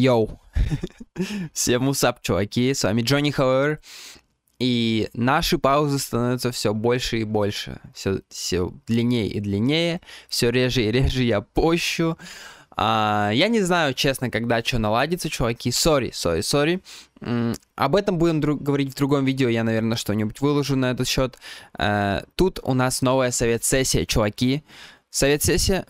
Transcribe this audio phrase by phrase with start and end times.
[0.00, 0.40] Yo!
[1.52, 3.80] Всем wassup, чуваки, с вами Джонни Хауэр.
[4.58, 7.80] И наши паузы становятся все больше и больше.
[7.94, 10.00] Все, все длиннее и длиннее.
[10.28, 12.16] Все реже и реже я пощу.
[12.76, 15.70] А, я не знаю, честно, когда что наладится, чуваки.
[15.70, 16.80] Sorry, sorry, sorry.
[17.74, 19.50] Об этом будем друг, говорить в другом видео.
[19.50, 21.36] Я, наверное, что-нибудь выложу на этот счет.
[21.74, 24.62] А, тут у нас новая совет-сессия, чуваки.
[25.10, 25.84] Совет-сессия...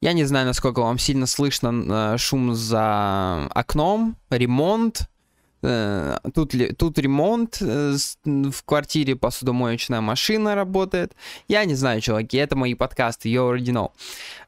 [0.00, 5.10] Я не знаю, насколько вам сильно слышно э, шум за окном, ремонт.
[5.62, 11.14] Э, тут, ли, тут ремонт, э, в квартире посудомоечная машина работает.
[11.48, 13.92] Я не знаю, чуваки, это мои подкасты, you already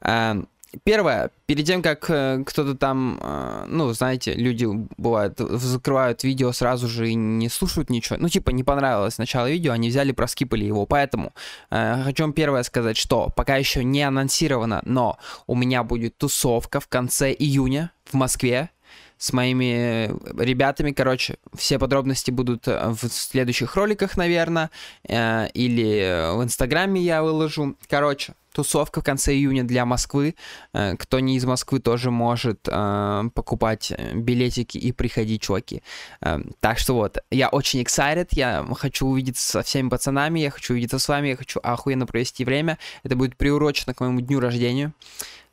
[0.01, 0.47] know.
[0.83, 4.65] Первое, перед тем, как э, кто-то там, э, ну, знаете, люди
[4.97, 8.17] бывают, закрывают видео сразу же и не слушают ничего.
[8.19, 10.85] Ну, типа, не понравилось начало видео, они взяли, проскипали его.
[10.85, 11.33] Поэтому
[11.69, 16.79] э, хочу вам первое сказать, что пока еще не анонсировано, но у меня будет тусовка
[16.79, 18.71] в конце июня в Москве
[19.17, 20.91] с моими ребятами.
[20.91, 24.71] Короче, все подробности будут э, в следующих роликах, наверное,
[25.07, 27.77] э, или в Инстаграме я выложу.
[27.87, 30.35] Короче, тусовка в конце июня для Москвы.
[30.73, 35.83] Э, кто не из Москвы, тоже может э, покупать э, билетики и приходить, чуваки.
[36.21, 40.73] Э, так что вот, я очень excited, я хочу увидеться со всеми пацанами, я хочу
[40.73, 42.77] увидеться с вами, я хочу охуенно провести время.
[43.03, 44.93] Это будет приурочено к моему дню рождения.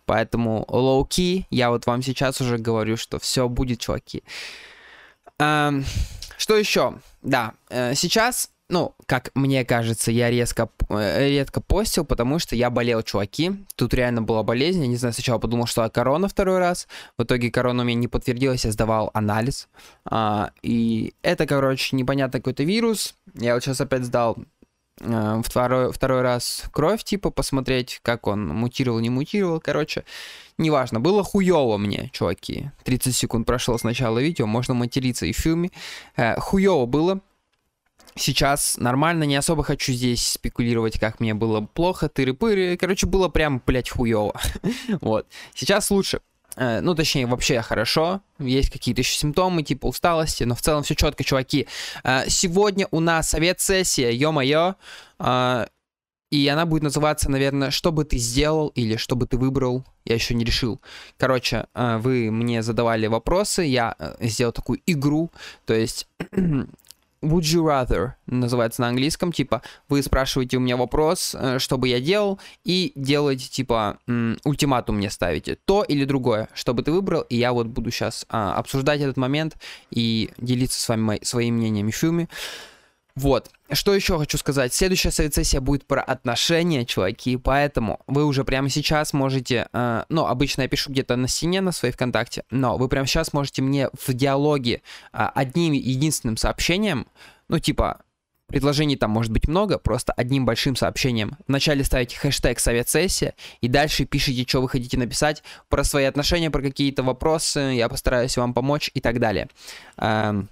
[0.06, 4.24] Поэтому low-key, я вот вам сейчас уже говорю, что все будет, чуваки.
[5.38, 5.84] Эм,
[6.36, 6.94] что еще?
[7.22, 12.70] Да, э, сейчас ну, как мне кажется, я резко, э, редко постил, потому что я
[12.70, 13.52] болел, чуваки.
[13.74, 14.80] Тут реально была болезнь.
[14.80, 16.86] Я не знаю, сначала подумал, что корона второй раз.
[17.18, 19.68] В итоге корона у меня не подтвердилась, я сдавал анализ.
[20.04, 23.16] А, и это, короче, непонятный какой-то вирус.
[23.34, 24.38] Я вот сейчас опять сдал
[25.00, 29.60] а, второй, второй раз кровь, типа, посмотреть, как он мутировал, не мутировал.
[29.60, 30.04] Короче,
[30.58, 31.00] неважно.
[31.00, 32.70] Было хуево мне, чуваки.
[32.84, 35.72] 30 секунд прошло с начала видео, можно материться и в фильме.
[36.16, 37.20] Э, хуево было
[38.14, 42.76] сейчас нормально, не особо хочу здесь спекулировать, как мне было плохо, тыры-пыры.
[42.76, 44.38] Короче, было прям, блядь, хуёво.
[45.00, 45.26] вот.
[45.54, 46.20] Сейчас лучше.
[46.56, 48.20] Э, ну, точнее, вообще хорошо.
[48.38, 51.66] Есть какие-то еще симптомы, типа усталости, но в целом все четко, чуваки.
[52.04, 54.74] Э, сегодня у нас совет-сессия, ё-моё.
[55.18, 55.66] Э,
[56.30, 60.14] и она будет называться, наверное, «Что бы ты сделал» или «Что бы ты выбрал?» Я
[60.14, 60.80] еще не решил.
[61.16, 65.30] Короче, вы мне задавали вопросы, я сделал такую игру,
[65.66, 66.06] то есть
[67.22, 69.60] Would you rather называется на английском, типа
[69.90, 73.98] вы спрашиваете у меня вопрос, э, что бы я делал, и делаете типа
[74.44, 78.24] ультиматум мне ставите, то или другое, что бы ты выбрал, и я вот буду сейчас
[78.30, 79.56] а, обсуждать этот момент
[79.90, 82.28] и делиться с вами своим мнением в фильме.
[83.14, 83.50] Вот.
[83.72, 84.72] Что еще хочу сказать?
[84.74, 90.62] Следующая совет-сессия будет про отношения, чуваки, поэтому вы уже прямо сейчас можете, э, ну, обычно
[90.62, 94.12] я пишу где-то на стене на своей ВКонтакте, но вы прямо сейчас можете мне в
[94.12, 94.82] диалоге
[95.12, 97.06] э, одним единственным сообщением,
[97.48, 98.00] ну, типа,
[98.50, 101.36] предложений там может быть много, просто одним большим сообщением.
[101.46, 106.62] Вначале ставите хэштег совет-сессия, и дальше пишите, что вы хотите написать про свои отношения, про
[106.62, 109.48] какие-то вопросы, я постараюсь вам помочь и так далее.
[109.96, 110.48] Эм,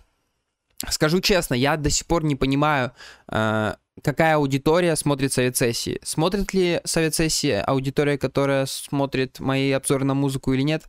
[0.87, 2.93] Скажу честно, я до сих пор не понимаю,
[3.31, 5.99] э, какая аудитория смотрит совет сессии.
[6.05, 10.84] Смотрит ли совет сессии аудитория, которая смотрит мои обзоры на музыку или нет?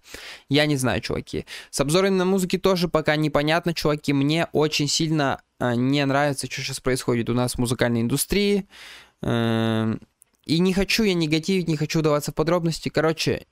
[0.48, 1.46] Я не знаю, чуваки.
[1.72, 4.14] С обзорами на музыке тоже пока непонятно, чуваки.
[4.14, 8.68] Мне очень сильно э, не нравится, что сейчас происходит у нас в музыкальной индустрии.
[9.24, 9.96] Э,
[10.46, 12.90] и не хочу я негативить, не хочу даваться в подробности.
[12.90, 13.48] Короче,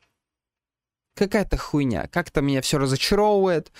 [1.15, 2.07] какая-то хуйня.
[2.07, 3.71] Как-то меня все разочаровывает.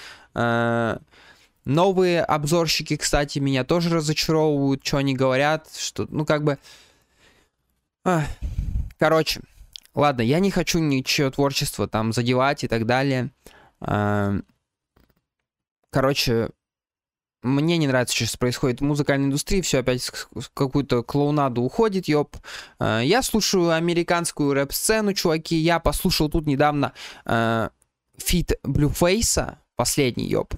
[1.68, 6.58] Э, Новые обзорщики, кстати, меня тоже разочаровывают, что они говорят, что, ну, как бы...
[8.98, 9.42] Короче,
[9.94, 13.32] ладно, я не хочу ничего творчества там задевать и так далее.
[13.82, 14.36] А,
[15.92, 16.50] короче,
[17.44, 22.08] мне не нравится, что сейчас происходит в музыкальной индустрии, все опять в какую-то клоунаду уходит,
[22.08, 22.38] ёп.
[22.80, 26.94] А, я слушаю американскую рэп-сцену, чуваки, я послушал тут недавно
[28.18, 30.56] feat Blueface а, последний, ёп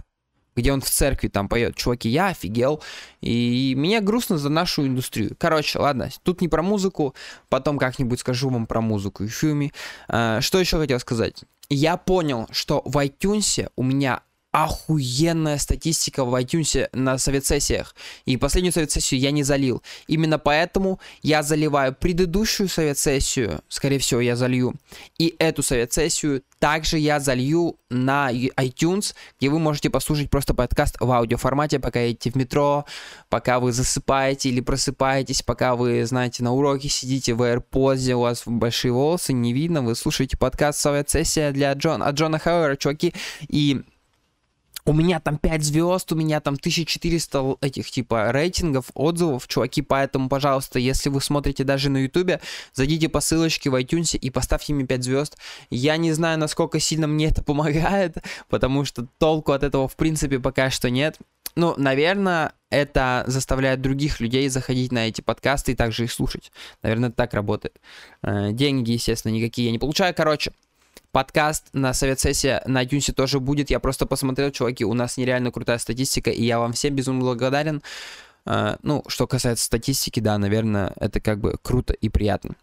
[0.60, 2.82] где он в церкви там поет, чуваки, я офигел,
[3.22, 5.36] и мне грустно за нашу индустрию.
[5.38, 7.16] Короче, ладно, тут не про музыку,
[7.50, 9.72] потом как-нибудь скажу вам про музыку и фильме.
[10.08, 11.44] А, что еще хотел сказать?
[11.70, 14.22] Я понял, что в iTunes у меня
[14.52, 17.96] охуенная статистика в iTunes на совет-сессиях.
[18.26, 19.84] И последнюю совет-сессию я не залил.
[20.08, 24.74] Именно поэтому я заливаю предыдущую совет-сессию, скорее всего, я залью.
[25.20, 31.12] И эту совет-сессию также я залью на iTunes, где вы можете послушать просто подкаст в
[31.12, 32.86] аудиоформате, пока едете в метро,
[33.30, 38.44] пока вы засыпаете или просыпаетесь, пока вы, знаете, на уроке сидите в AirPods, у вас
[38.46, 43.14] большие волосы, не видно, вы слушаете подкаст «Совет-сессия» для Джона, от Джона Хауэра, чуваки,
[43.48, 43.84] и
[44.90, 50.30] у меня там 5 звезд, у меня там 1400 этих типа рейтингов, отзывов, чуваки, поэтому,
[50.30, 52.42] пожалуйста, если вы смотрите даже на ютубе,
[52.74, 55.38] зайдите по ссылочке в iTunes и поставьте мне 5 звезд.
[55.70, 58.18] Я не знаю, насколько сильно мне это помогает,
[58.50, 61.20] потому что толку от этого в принципе пока что нет.
[61.56, 66.52] Ну, наверное, это заставляет других людей заходить на эти подкасты и также их слушать.
[66.82, 67.80] Наверное, так работает.
[68.24, 70.16] Э, деньги, естественно, никакие я не получаю.
[70.16, 70.52] Короче,
[71.12, 73.72] Подкаст на совет сессия на iTunes тоже будет.
[73.72, 77.82] Я просто посмотрел, чуваки, у нас нереально крутая статистика, и я вам всем безумно благодарен.
[78.46, 82.56] Uh, ну, что касается статистики, да, наверное, это как бы круто и приятно.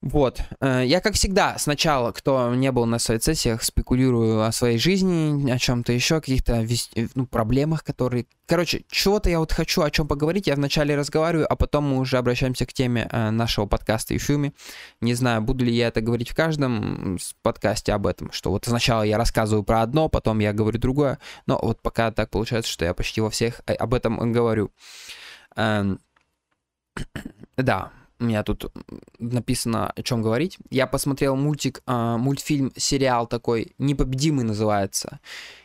[0.00, 0.40] Вот.
[0.60, 5.50] Э, я, как всегда, сначала, кто не был на своих сессиях, спекулирую о своей жизни,
[5.50, 8.26] о чем-то еще, каких-то э, ну, проблемах, которые...
[8.46, 12.16] Короче, чего-то я вот хочу о чем поговорить, я вначале разговариваю, а потом мы уже
[12.16, 14.52] обращаемся к теме э, нашего подкаста и фильме.
[15.00, 19.02] Не знаю, буду ли я это говорить в каждом подкасте об этом, что вот сначала
[19.02, 22.94] я рассказываю про одно, потом я говорю другое, но вот пока так получается, что я
[22.94, 24.70] почти во всех об этом говорю.
[25.56, 25.98] Эм,
[27.56, 28.72] да, у меня тут
[29.18, 30.58] написано, о чем говорить.
[30.70, 35.20] Я посмотрел мультик, э, мультфильм, сериал такой, «Непобедимый» называется.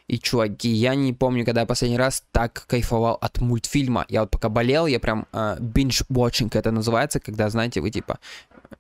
[0.08, 4.06] И, чуваки, я не помню, когда я последний раз так кайфовал от мультфильма.
[4.10, 8.20] Я вот пока болел, я прям э, binge-watching это называется, когда, знаете, вы типа,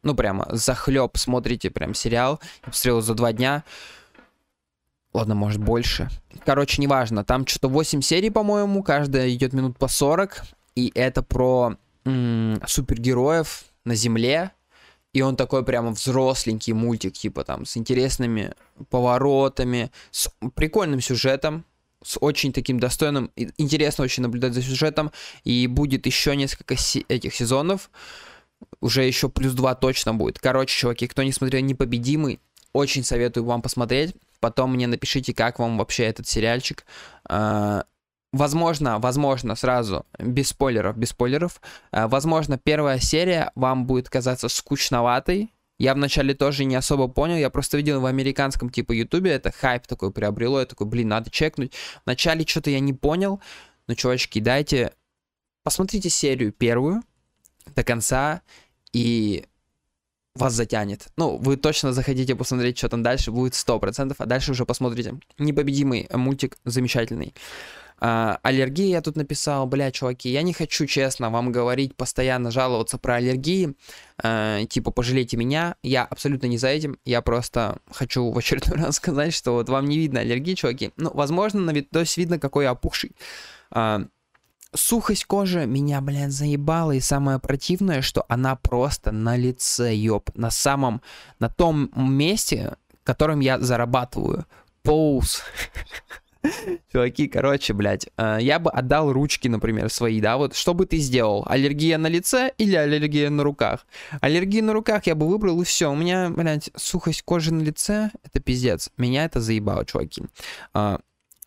[0.04, 2.40] ну, прямо захлеб смотрите прям сериал.
[2.64, 3.64] Я посмотрел за два дня.
[5.14, 6.10] Ладно, может больше.
[6.46, 7.24] Короче, неважно.
[7.24, 8.84] Там что-то 8 серий, по-моему.
[8.84, 10.44] Каждая идет минут по 40.
[10.76, 14.52] И это про супергероев на Земле,
[15.14, 18.54] и он такой прямо взросленький мультик, типа там с интересными
[18.90, 21.66] поворотами, с прикольным сюжетом,
[22.04, 25.12] с очень таким достойным, интересно очень наблюдать за сюжетом,
[25.44, 27.90] и будет еще несколько си- этих сезонов,
[28.82, 30.40] уже еще плюс два точно будет.
[30.40, 32.40] Короче, чуваки, кто не смотрел «Непобедимый»,
[32.74, 34.16] очень советую вам посмотреть.
[34.40, 36.86] Потом мне напишите, как вам вообще этот сериальчик.
[37.26, 37.86] А,
[38.34, 45.54] Возможно, возможно, сразу, без спойлеров, без спойлеров, э, возможно, первая серия вам будет казаться скучноватой.
[45.78, 49.86] Я вначале тоже не особо понял, я просто видел в американском типа ютубе, это хайп
[49.86, 51.74] такой приобрело, я такой, блин, надо чекнуть.
[52.06, 53.40] Вначале что-то я не понял,
[53.88, 54.94] но, чувачки, дайте,
[55.64, 57.04] посмотрите серию первую
[57.76, 58.42] до конца,
[58.94, 59.46] и
[60.36, 61.08] вас затянет.
[61.18, 65.20] Ну, вы точно захотите посмотреть, что там дальше, будет 100%, а дальше уже посмотрите.
[65.38, 67.34] Непобедимый мультик, замечательный.
[68.06, 72.98] А, аллергия я тут написал, бля, чуваки, я не хочу, честно, вам говорить, постоянно жаловаться
[72.98, 73.76] про аллергии,
[74.22, 78.98] а, типа, пожалейте меня, я абсолютно не за этим, я просто хочу в очередной раз
[78.98, 82.72] сказать, что вот вам не видно аллергии, чуваки, ну, возможно, на видосе видно, какой я
[82.72, 83.12] опухший.
[83.72, 84.06] А,
[84.74, 90.52] сухость кожи меня, блядь, заебала, и самое противное, что она просто на лице, ёб, на
[90.52, 91.02] самом,
[91.40, 94.46] на том месте, которым я зарабатываю.
[94.82, 95.44] Поуз.
[96.92, 100.98] Чуваки, короче, блядь, э, я бы отдал ручки, например, свои, да, вот что бы ты
[100.98, 101.46] сделал?
[101.48, 103.86] Аллергия на лице или аллергия на руках?
[104.20, 105.90] Аллергия на руках я бы выбрал, и все.
[105.90, 108.90] У меня, блядь, сухость кожи на лице, это пиздец.
[108.98, 110.24] Меня это заебало, чуваки.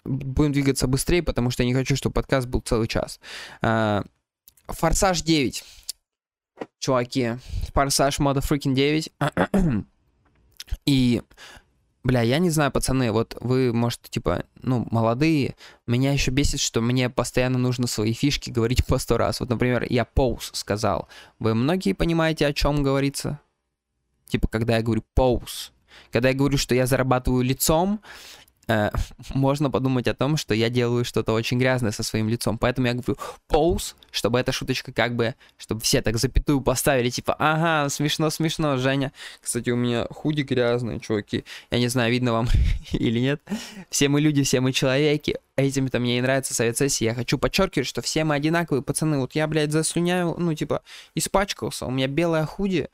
[0.06, 3.20] Будем двигаться быстрее, потому что я не хочу, чтобы подкаст был целый час.
[3.62, 4.04] А,
[4.66, 5.64] Форсаж 9.
[6.78, 7.36] Чуваки,
[7.74, 9.12] Форсаж Motherfucking 9.
[10.86, 11.22] И
[12.06, 15.56] Бля, я не знаю, пацаны, вот вы, может, типа, ну, молодые,
[15.88, 19.40] меня еще бесит, что мне постоянно нужно свои фишки говорить по сто раз.
[19.40, 21.08] Вот, например, я пауз сказал.
[21.40, 23.40] Вы многие понимаете, о чем говорится?
[24.28, 25.72] Типа, когда я говорю пауз.
[26.12, 28.00] Когда я говорю, что я зарабатываю лицом,
[28.68, 28.90] э,
[29.34, 32.58] можно подумать о том, что я делаю что-то очень грязное со своим лицом.
[32.58, 33.16] Поэтому я говорю
[33.48, 38.76] pause, чтобы эта шуточка как бы, чтобы все так запятую поставили, типа, ага, смешно, смешно,
[38.76, 39.12] Женя.
[39.40, 41.44] Кстати, у меня худи грязные, чуваки.
[41.70, 42.48] Я не знаю, видно вам
[42.92, 43.40] или нет.
[43.90, 45.38] Все мы люди, все мы человеки.
[45.56, 47.04] Этим-то мне и нравится совет сессии.
[47.04, 49.18] Я хочу подчеркивать, что все мы одинаковые, пацаны.
[49.18, 50.82] Вот я, блядь, заслюняю, ну, типа,
[51.14, 51.86] испачкался.
[51.86, 52.88] У меня белая худи.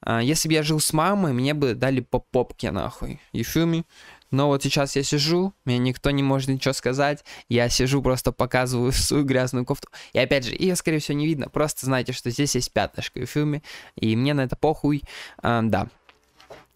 [0.00, 3.20] А, если бы я жил с мамой, мне бы дали по попке, нахуй.
[3.32, 3.84] You feel me?
[4.30, 8.92] Но вот сейчас я сижу, мне никто не может ничего сказать, я сижу, просто показываю
[8.92, 9.88] свою грязную кофту.
[10.12, 13.26] И опять же, ее, скорее всего, не видно, просто знаете, что здесь есть пятнышко в
[13.26, 13.62] фильме,
[13.96, 15.02] и мне на это похуй,
[15.42, 15.88] а, да.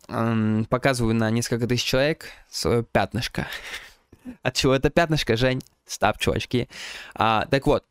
[0.08, 3.46] А, показываю на несколько тысяч человек свое пятнышко.
[4.42, 5.62] От чего это пятнышко, Жень?
[5.86, 6.68] Стап, чувачки.
[7.14, 7.84] А, так вот.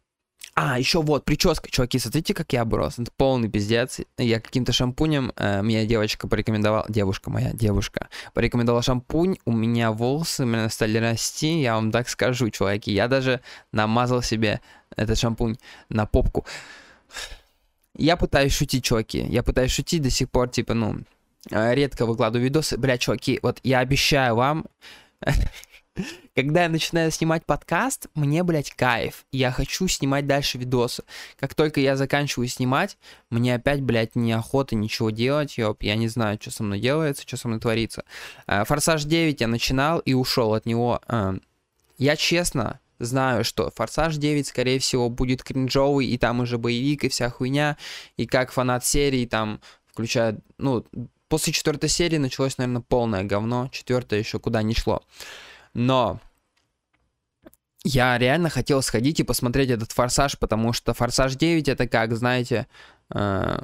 [0.54, 3.00] А, еще вот, прическа, чуваки, смотрите, как я оброс.
[3.00, 4.02] Это полный пиздец.
[4.18, 10.44] Я каким-то шампунем, э, меня девочка порекомендовала, девушка моя, девушка, порекомендовала шампунь, у меня волосы
[10.44, 12.92] именно стали расти, я вам так скажу, чуваки.
[12.92, 13.40] Я даже
[13.72, 14.60] намазал себе
[14.98, 15.56] этот шампунь
[15.88, 16.46] на попку.
[17.96, 19.26] Я пытаюсь шутить, чуваки.
[19.30, 21.00] Я пытаюсь шутить до сих пор, типа, ну,
[21.50, 22.78] э, редко выкладываю видосы.
[22.78, 24.66] Бля, чуваки, вот я обещаю вам,
[26.36, 29.26] когда я начинаю снимать подкаст, мне, блядь, кайф.
[29.32, 31.04] Я хочу снимать дальше видосы.
[31.40, 32.98] Как только я заканчиваю снимать,
[33.30, 35.84] мне опять, блядь, неохота ничего делать, ёп.
[35.84, 38.04] Я не знаю, что со мной делается, что со мной творится.
[38.48, 41.02] Э, Форсаж 9 я начинал и ушел от него.
[41.08, 41.34] Э,
[41.98, 47.10] я честно знаю, что Форсаж 9, скорее всего, будет кринжовый, и там уже боевик, и
[47.10, 47.78] вся хуйня,
[48.16, 50.86] и как фанат серии, там, включая, ну,
[51.28, 55.02] после четвертой серии началось, наверное, полное говно, четвертое еще куда не шло.
[55.74, 56.20] Но
[57.84, 62.68] я реально хотел сходить и посмотреть этот Форсаж, потому что Форсаж 9 это как, знаете,
[63.14, 63.60] э,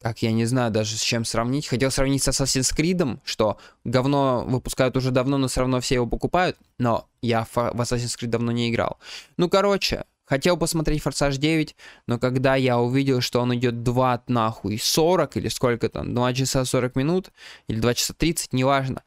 [0.00, 1.66] как я не знаю даже с чем сравнить.
[1.66, 6.06] Хотел сравнить с Assassin's Creed, что говно выпускают уже давно, но все равно все его
[6.06, 6.56] покупают.
[6.78, 8.98] Но я в Assassin's Creed давно не играл.
[9.36, 11.74] Ну, короче, хотел посмотреть Форсаж 9,
[12.06, 16.64] но когда я увидел, что он идет 2 нахуй 40 или сколько там, 2 часа
[16.64, 17.30] 40 минут
[17.66, 19.02] или 2 часа 30, неважно.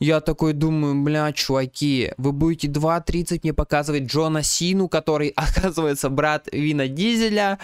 [0.00, 6.48] Я такой думаю, бля, чуваки, вы будете 2.30 мне показывать Джона Сину, который, оказывается, брат
[6.52, 7.58] Вина Дизеля.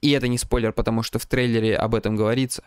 [0.00, 2.64] И это не спойлер, потому что в трейлере об этом говорится.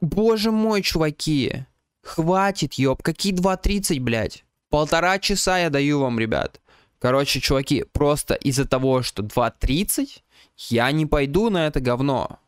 [0.00, 1.66] Боже мой, чуваки.
[2.02, 3.02] Хватит, ёб.
[3.02, 4.44] Какие 2.30, блядь?
[4.70, 6.60] Полтора часа я даю вам, ребят.
[6.98, 10.22] Короче, чуваки, просто из-за того, что 2.30,
[10.70, 12.38] я не пойду на это говно.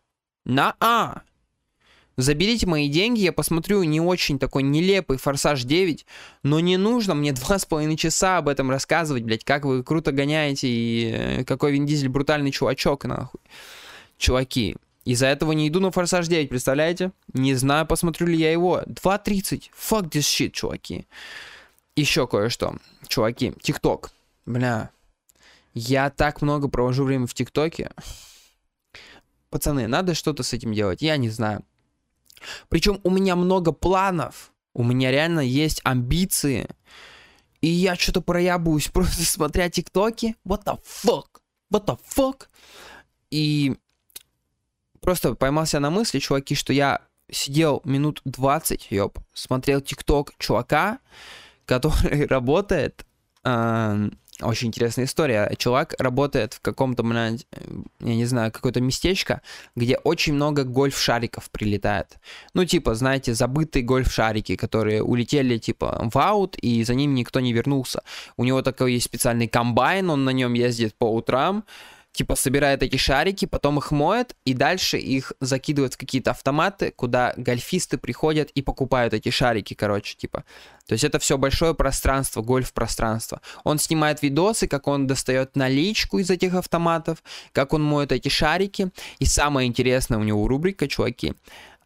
[0.45, 1.23] На-а!
[2.17, 6.07] Заберите мои деньги, я посмотрю не очень такой нелепый Форсаж 9,
[6.45, 10.13] но не нужно мне два с половиной часа об этом рассказывать, блядь, как вы круто
[10.13, 13.41] гоняете и э, какой Вин Дизель брутальный чувачок, нахуй.
[14.17, 17.13] Чуваки, из-за этого не иду на Форсаж 9, представляете?
[17.33, 18.83] Не знаю, посмотрю ли я его.
[18.87, 19.71] 2.30.
[19.77, 21.07] Fuck this shit, чуваки.
[21.97, 22.77] Еще кое-что.
[23.09, 24.13] Чуваки, ТикТок.
[24.47, 24.91] Бля.
[25.75, 27.91] Я так много провожу время в ТикТоке.
[29.51, 31.03] Пацаны, надо что-то с этим делать.
[31.03, 31.65] Я не знаю.
[32.69, 36.69] Причем у меня много планов, у меня реально есть амбиции,
[37.61, 40.37] и я что-то проябываюсь, просто смотря тиктоки.
[40.47, 41.41] What the fuck?
[41.73, 42.47] What the fuck?
[43.31, 43.77] И
[45.01, 50.99] просто поймался на мысли, чуваки, что я сидел минут 20, ёб, смотрел тикток чувака,
[51.65, 53.07] который работает
[53.45, 54.11] э,
[54.41, 55.53] очень интересная история.
[55.57, 57.37] Чувак работает в каком-то, я
[58.01, 59.43] не знаю, какое-то местечко,
[59.77, 62.17] где очень много гольф-шариков прилетает.
[62.53, 67.53] Ну, типа, знаете, забытые гольф-шарики, которые улетели, типа, в аут, и за ним никто не
[67.53, 68.03] вернулся.
[68.37, 71.65] У него такой есть специальный комбайн, он на нем ездит по утрам,
[72.15, 77.35] типа собирает эти шарики, потом их моет, и дальше их закидывают в какие-то автоматы, куда
[77.37, 80.45] гольфисты приходят и покупают эти шарики, короче, типа.
[80.87, 83.41] То есть это все большое пространство, гольф-пространство.
[83.65, 88.91] Он снимает видосы, как он достает наличку из этих автоматов, как он моет эти шарики.
[89.19, 91.35] И самое интересное у него рубрика, чуваки,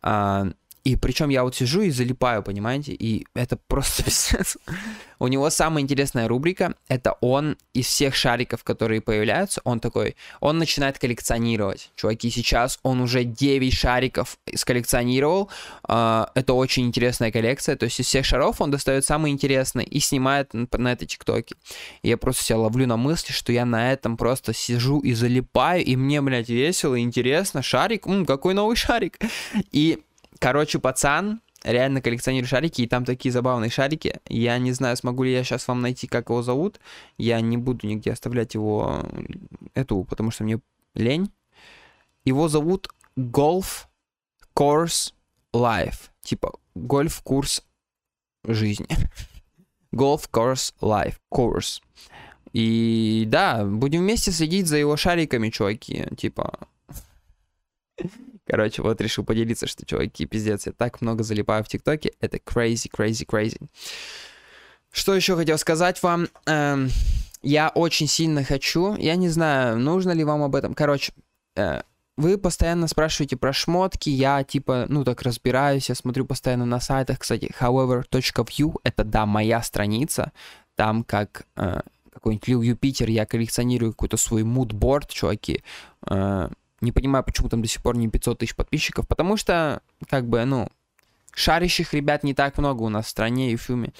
[0.03, 0.49] а,
[0.85, 2.93] и причем я вот сижу и залипаю, понимаете?
[2.93, 4.57] И это просто пиздец.
[5.19, 6.75] У него самая интересная рубрика.
[6.89, 11.91] Это он из всех шариков, которые появляются, он такой, он начинает коллекционировать.
[11.97, 15.51] Чуваки, сейчас он уже 9 шариков сколлекционировал.
[15.83, 17.77] А, это очень интересная коллекция.
[17.77, 21.57] То есть из всех шаров он достает самые интересные и снимает на это тиктоке.
[22.03, 25.97] Я просто себя ловлю на мысли, что я на этом просто сижу и залипаю, и
[25.97, 27.63] мне, блядь, весело, интересно.
[27.63, 29.19] Шарик, м, какой новый шарик.
[29.73, 29.99] И
[30.39, 34.21] Короче, пацан реально коллекционирует шарики, и там такие забавные шарики.
[34.29, 36.81] Я не знаю, смогу ли я сейчас вам найти, как его зовут.
[37.17, 39.05] Я не буду нигде оставлять его,
[39.75, 40.61] эту, потому что мне
[40.95, 41.31] лень.
[42.25, 43.87] Его зовут Golf
[44.55, 45.13] Course
[45.53, 46.11] Life.
[46.21, 47.65] Типа, гольф-курс
[48.45, 48.87] жизни.
[49.93, 51.17] Golf Course Life.
[51.33, 51.81] Course.
[52.53, 56.07] И да, будем вместе следить за его шариками, чуваки.
[56.17, 56.69] Типа,
[58.49, 62.13] Короче, вот решил поделиться, что, чуваки, пиздец, я так много залипаю в ТикТоке.
[62.21, 63.61] Это crazy, crazy, crazy.
[64.91, 66.29] Что еще хотел сказать вам?
[66.47, 66.89] Эм,
[67.43, 70.73] я очень сильно хочу, я не знаю, нужно ли вам об этом.
[70.73, 71.13] Короче,
[71.57, 71.83] э,
[72.17, 77.19] вы постоянно спрашиваете про шмотки, я типа, ну так разбираюсь, я смотрю постоянно на сайтах,
[77.19, 80.33] кстати, however.view, это, да, моя страница,
[80.75, 81.81] там как э,
[82.15, 85.63] какой-нибудь Лил Юпитер, я коллекционирую какой-то свой мудборд, чуваки,
[86.07, 86.49] э,
[86.81, 90.45] не понимаю, почему там до сих пор не 500 тысяч подписчиков, потому что, как бы,
[90.45, 90.69] ну,
[91.35, 93.93] шарящих ребят не так много у нас в стране и в фильме.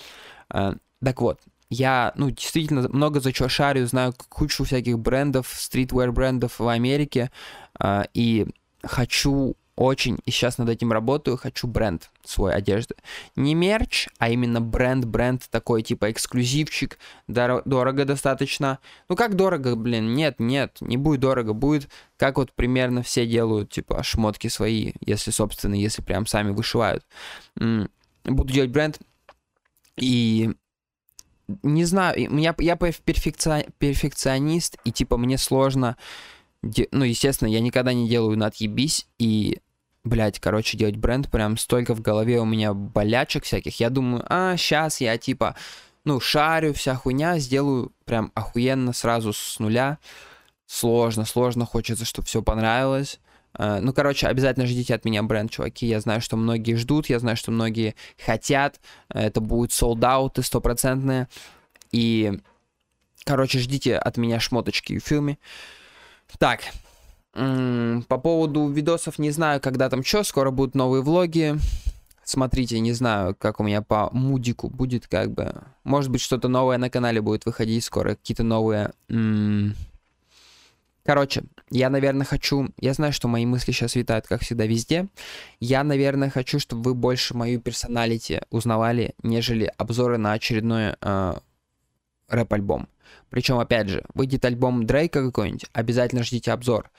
[0.51, 6.13] А, так вот, я, ну, действительно много за что шарю, знаю кучу всяких брендов, стритвер
[6.13, 7.31] брендов в Америке,
[7.79, 8.47] э, и
[8.83, 12.97] хочу очень, и сейчас над этим работаю, хочу бренд свой одежды.
[13.37, 18.81] Не мерч, а именно бренд-бренд такой, типа эксклюзивчик, дор- дорого достаточно.
[19.09, 23.71] Ну как дорого, блин, нет, нет, не будет дорого, будет как вот примерно все делают,
[23.71, 27.05] типа шмотки свои, если собственные, если прям сами вышивают.
[27.55, 28.99] Буду делать бренд,
[29.97, 30.51] и
[31.63, 35.97] не знаю, я, я перфекционист, и типа мне сложно
[36.91, 38.51] ну, естественно, я никогда не делаю на
[39.19, 39.61] и
[40.09, 43.79] блядь, короче, делать бренд, прям столько в голове у меня болячек всяких.
[43.81, 45.55] Я думаю, а, сейчас я типа,
[46.05, 49.99] ну, шарю, вся хуйня, сделаю прям охуенно сразу с нуля.
[50.67, 53.21] Сложно, сложно, хочется, чтобы все понравилось.
[53.55, 55.87] Uh, ну, короче, обязательно ждите от меня бренд, чуваки.
[55.87, 58.81] Я знаю, что многие ждут, я знаю, что многие хотят.
[59.09, 61.29] Это будет солдауты стопроцентные.
[61.91, 62.39] И,
[63.25, 65.39] короче, ждите от меня шмоточки в фильме.
[66.39, 66.61] Так,
[68.09, 71.57] по поводу видосов не знаю, когда там что, скоро будут новые влоги.
[72.25, 75.55] Смотрите, не знаю, как у меня по мудику будет, как бы.
[75.85, 78.93] Может быть, что-то новое на канале будет выходить скоро, какие-то новые...
[81.05, 82.69] Короче, я, наверное, хочу...
[82.79, 85.09] Я знаю, что мои мысли сейчас витают, как всегда, везде.
[85.59, 91.35] Я, наверное, хочу, чтобы вы больше мою персоналити узнавали, нежели обзоры на очередной э,
[92.29, 92.89] рэп-альбом.
[93.31, 96.91] Причем, опять же, выйдет альбом Дрейка какой-нибудь, обязательно ждите обзор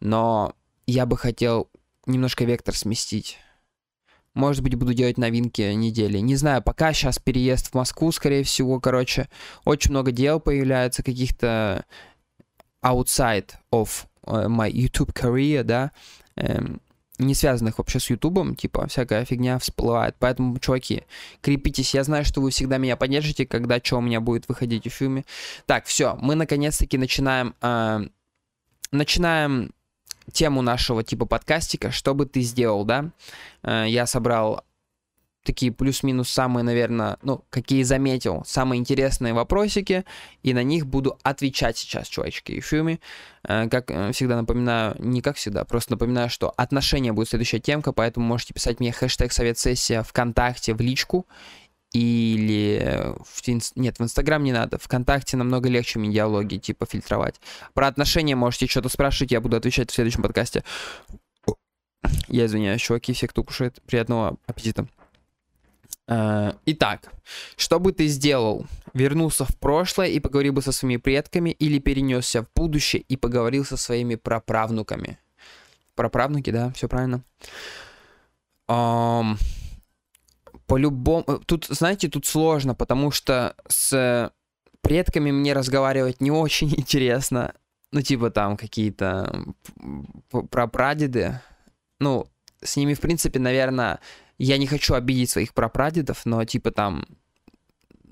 [0.00, 0.54] но
[0.86, 1.68] я бы хотел
[2.06, 3.38] немножко вектор сместить.
[4.34, 6.18] Может быть, буду делать новинки недели.
[6.18, 9.28] Не знаю, пока сейчас переезд в Москву, скорее всего, короче.
[9.64, 11.84] Очень много дел появляется, каких-то
[12.82, 15.90] outside of uh, my YouTube career, да,
[16.36, 16.80] эм,
[17.18, 20.14] не связанных вообще с Ютубом, типа, всякая фигня всплывает.
[20.20, 21.02] Поэтому, чуваки,
[21.40, 21.94] крепитесь.
[21.94, 25.24] Я знаю, что вы всегда меня поддержите, когда что у меня будет выходить в фильме.
[25.66, 27.54] Так, все, мы наконец-таки начинаем...
[27.60, 28.06] Э,
[28.92, 29.72] начинаем
[30.32, 33.10] тему нашего типа подкастика, что бы ты сделал, да?
[33.62, 34.64] Э, я собрал
[35.48, 40.04] такие плюс-минус самые, наверное, ну, какие заметил, самые интересные вопросики,
[40.42, 43.00] и на них буду отвечать сейчас, чувачки и фюми.
[43.44, 47.92] Э, как э, всегда напоминаю, не как всегда, просто напоминаю, что отношения будет следующая темка,
[47.92, 51.26] поэтому можете писать мне хэштег совет сессия ВКонтакте в личку,
[51.92, 57.40] или в, нет, в Инстаграм не надо, ВКонтакте намного легче мне диалоги, типа, фильтровать.
[57.74, 60.64] Про отношения можете что-то спрашивать, я буду отвечать в следующем подкасте.
[62.28, 64.86] Я извиняюсь, чуваки, все, кто кушает, приятного аппетита.
[66.06, 67.12] А, итак,
[67.56, 68.66] что бы ты сделал?
[68.94, 73.64] Вернулся в прошлое и поговорил бы со своими предками или перенесся в будущее и поговорил
[73.64, 75.18] со своими праправнуками?
[75.94, 77.22] Праправнуки, да, все правильно.
[78.68, 79.38] Um,
[80.68, 81.24] по-любому...
[81.26, 84.32] Э, тут, знаете, тут сложно, потому что с
[84.82, 87.54] предками мне разговаривать не очень интересно.
[87.90, 89.44] Ну, типа там какие-то
[90.50, 91.40] прапрадеды.
[92.00, 92.26] Ну,
[92.62, 93.98] с ними, в принципе, наверное,
[94.36, 97.04] я не хочу обидеть своих прапрадедов, но типа там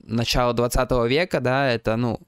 [0.02, 2.20] начало 20 века, да, это, ну,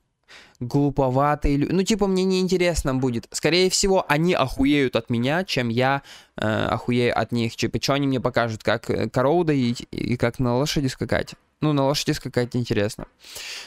[0.61, 1.73] глуповатые люди.
[1.73, 3.27] Ну, типа, мне неинтересно будет.
[3.31, 6.03] Скорее всего, они охуеют от меня, чем я
[6.37, 7.57] э, охуею от них.
[7.57, 11.35] Типа, что они мне покажут, как э, корову доить и как на лошади скакать.
[11.61, 13.07] Ну, на лошади скакать интересно.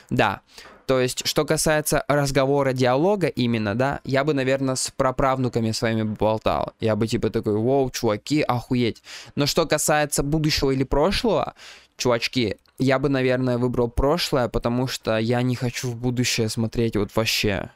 [0.09, 0.41] Да.
[0.85, 6.73] То есть, что касается разговора, диалога именно, да, я бы, наверное, с праправнуками своими болтал.
[6.81, 9.01] Я бы типа такой, воу, чуваки, охуеть.
[9.35, 11.53] Но что касается будущего или прошлого,
[11.95, 17.15] чувачки, я бы, наверное, выбрал прошлое, потому что я не хочу в будущее смотреть вот
[17.15, 17.69] вообще.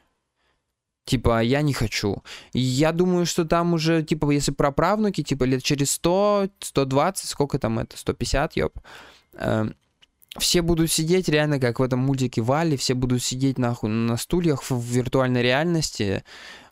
[1.05, 2.23] Типа, я не хочу.
[2.53, 7.59] Я думаю, что там уже, типа, если про правнуки, типа, лет через 100, 120, сколько
[7.59, 8.79] там это, 150, ёп.
[9.33, 9.69] Э,
[10.39, 14.63] все будут сидеть реально, как в этом мультике Вали, все будут сидеть нахуй на стульях
[14.71, 16.23] в виртуальной реальности.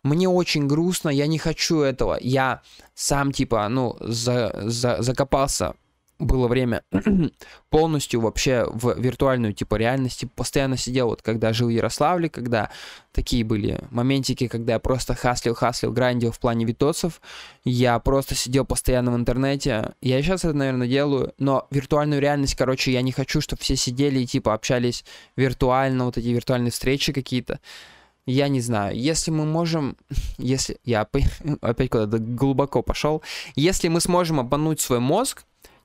[0.01, 2.17] Мне очень грустно, я не хочу этого.
[2.19, 2.63] Я
[2.95, 5.75] сам, типа, ну, за, за, закопался
[6.23, 6.83] было время
[7.69, 12.69] полностью вообще в виртуальную типа реальности постоянно сидел, вот когда жил в Ярославле, когда
[13.11, 17.21] такие были моментики, когда я просто хаслил, хаслил, грандил в плане видосов,
[17.63, 22.91] я просто сидел постоянно в интернете, я сейчас это, наверное, делаю, но виртуальную реальность, короче,
[22.91, 25.05] я не хочу, чтобы все сидели и типа общались
[25.35, 27.59] виртуально, вот эти виртуальные встречи какие-то,
[28.25, 29.97] я не знаю, если мы можем,
[30.37, 33.21] если я опять куда-то глубоко пошел,
[33.55, 35.43] если мы сможем обмануть свой мозг,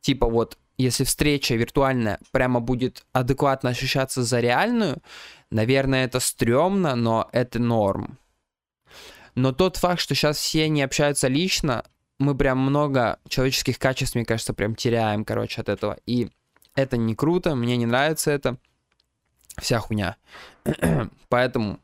[0.09, 5.03] типа вот, если встреча виртуальная прямо будет адекватно ощущаться за реальную,
[5.51, 8.17] наверное, это стрёмно, но это норм.
[9.35, 11.85] Но тот факт, что сейчас все не общаются лично,
[12.19, 15.99] мы прям много человеческих качеств, мне кажется, прям теряем, короче, от этого.
[16.07, 16.31] И
[16.75, 18.57] это не круто, мне не нравится это.
[19.59, 20.17] Вся хуйня.
[21.29, 21.81] Поэтому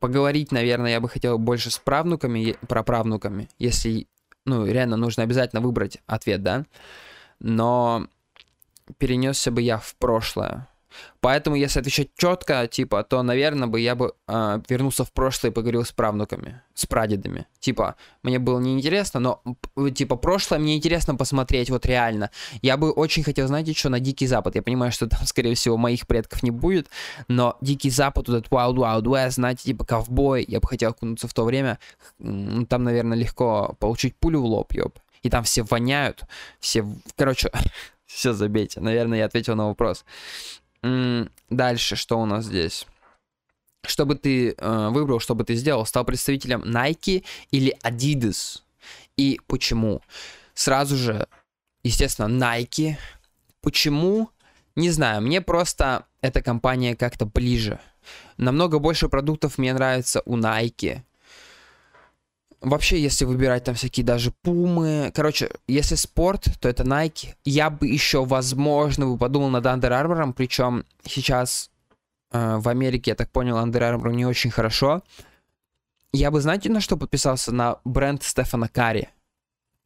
[0.00, 4.06] поговорить, наверное, я бы хотел больше с правнуками, про правнуками, если,
[4.46, 6.64] ну, реально нужно обязательно выбрать ответ, да.
[7.42, 8.06] Но
[8.98, 10.68] перенесся бы я в прошлое.
[11.20, 15.54] Поэтому, если отвечать четко, типа, то, наверное, бы я бы э, вернулся в прошлое и
[15.54, 17.46] поговорил с правнуками, с прадедами.
[17.60, 19.42] Типа, мне было неинтересно, но,
[19.94, 22.30] типа, прошлое мне интересно посмотреть, вот реально.
[22.60, 24.54] Я бы очень хотел, знаете, что на Дикий Запад.
[24.54, 26.88] Я понимаю, что там, скорее всего, моих предков не будет,
[27.28, 31.26] но Дикий Запад, вот этот Wild Wild West, знаете, типа, ковбой, я бы хотел окунуться
[31.26, 31.78] в то время.
[32.18, 34.98] Там, наверное, легко получить пулю в лоб, ёб.
[35.22, 36.24] И там все воняют,
[36.60, 36.84] все...
[37.16, 37.50] Короче,
[38.06, 38.80] все забейте.
[38.80, 40.04] Наверное, я ответил на вопрос.
[41.50, 42.86] Дальше, что у нас здесь?
[43.84, 45.84] Что бы ты э, выбрал, что бы ты сделал?
[45.86, 48.62] Стал представителем Nike или Adidas?
[49.16, 50.02] И почему?
[50.54, 51.26] Сразу же,
[51.82, 52.96] естественно, Nike.
[53.60, 54.30] Почему?
[54.76, 57.80] Не знаю, мне просто эта компания как-то ближе.
[58.36, 61.02] Намного больше продуктов мне нравится у Nike.
[62.62, 67.34] Вообще, если выбирать там всякие даже пумы, короче, если спорт, то это Nike.
[67.44, 71.70] Я бы еще, возможно, бы подумал над Under Armour, причем сейчас
[72.30, 75.02] э, в Америке, я так понял, Under Armour не очень хорошо.
[76.12, 77.52] Я бы, знаете, на что подписался?
[77.52, 79.08] На бренд Стефана Карри.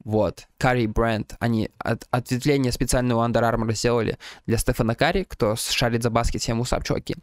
[0.03, 1.33] Вот, Карри бренд.
[1.39, 6.59] Они от, ответвление специального Under Armour сделали для Стефана Карри, кто шарит за баскет, всем
[6.59, 7.15] усап, чуваки.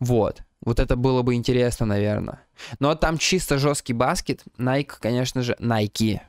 [0.00, 0.42] Вот.
[0.64, 2.40] Вот это было бы интересно, наверное.
[2.80, 4.42] Но там чисто жесткий баскет.
[4.58, 6.20] Nike, конечно же, Nike.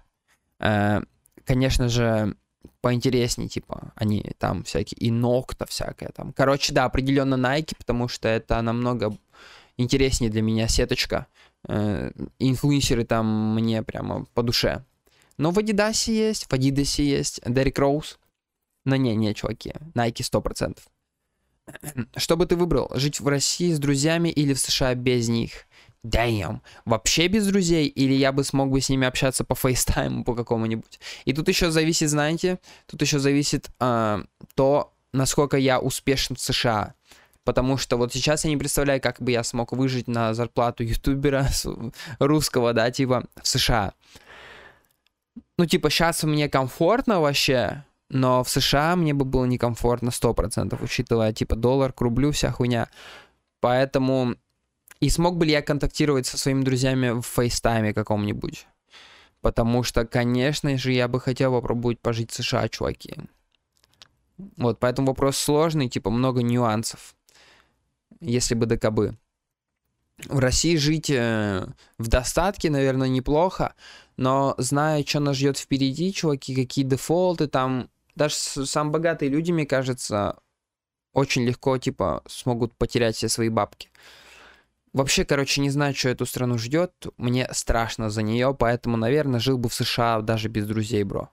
[0.60, 1.02] Э,
[1.46, 2.36] конечно же,
[2.82, 6.34] поинтереснее, типа, они там всякие, и Нокта всякое там.
[6.34, 9.18] Короче, да, определенно Nike, потому что это намного
[9.78, 11.28] интереснее для меня сеточка.
[11.68, 14.84] Э, инфлюенсеры там мне прямо по душе.
[15.38, 18.20] Но в Adidas есть, в Adidas есть, Дерек Роуз.
[18.84, 20.78] Но не, не, чуваки, Nike 100%.
[22.18, 22.92] Что бы ты выбрал?
[22.96, 25.68] Жить в России с друзьями или в США без них?
[26.04, 26.60] Damn.
[26.86, 27.88] Вообще без друзей?
[27.88, 31.00] Или я бы смог бы с ними общаться по фейстайму по какому-нибудь?
[31.26, 34.24] И тут еще зависит, знаете, тут еще зависит э,
[34.54, 36.94] то, насколько я успешен в США.
[37.44, 41.48] Потому что вот сейчас я не представляю, как бы я смог выжить на зарплату ютубера
[42.20, 43.94] русского, да, типа, в США.
[45.58, 51.34] Ну, типа, сейчас мне комфортно вообще, но в США мне бы было некомфортно 100%, учитывая,
[51.34, 52.90] типа, доллар к рублю, вся хуйня.
[53.60, 54.36] Поэтому...
[55.02, 58.68] И смог бы ли я контактировать со своими друзьями в FaceTime е каком-нибудь?
[59.42, 63.16] Потому что, конечно же, я бы хотел попробовать пожить в США, чуваки.
[64.58, 67.16] Вот, поэтому вопрос сложный, типа, много нюансов.
[68.22, 69.18] Если бы да бы.
[70.28, 73.76] В России жить э, в достатке, наверное, неплохо,
[74.16, 79.66] но зная, что нас ждет впереди, чуваки, какие дефолты, там даже сам богатые люди, мне
[79.66, 80.38] кажется,
[81.14, 83.90] очень легко, типа, смогут потерять все свои бабки.
[84.94, 86.94] Вообще, короче, не знаю, что эту страну ждет.
[87.18, 91.30] Мне страшно за нее, поэтому, наверное, жил бы в США даже без друзей, бро.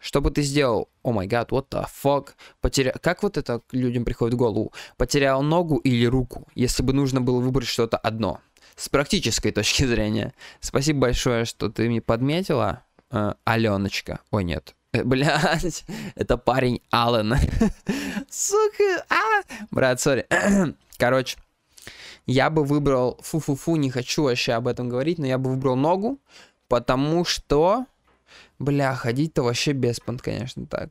[0.00, 0.88] Что бы ты сделал?
[1.02, 2.30] О май гад, what the fuck?
[2.60, 2.92] Потеря...
[3.00, 4.72] Как вот это людям приходит в голову?
[4.96, 8.40] Потерял ногу или руку, если бы нужно было выбрать что-то одно?
[8.76, 10.32] С практической точки зрения.
[10.60, 14.20] Спасибо большое, что ты мне подметила, э, Аленочка.
[14.30, 15.84] Ой, нет, Блять,
[16.16, 17.34] это парень Аллен.
[18.28, 19.42] Сука, а!
[19.70, 20.26] Брат, сори.
[20.98, 21.38] Короче,
[22.26, 23.18] я бы выбрал...
[23.22, 26.18] Фу-фу-фу, не хочу вообще об этом говорить, но я бы выбрал ногу,
[26.68, 27.86] потому что...
[28.58, 30.90] Бля, ходить-то вообще беспонт, конечно, так.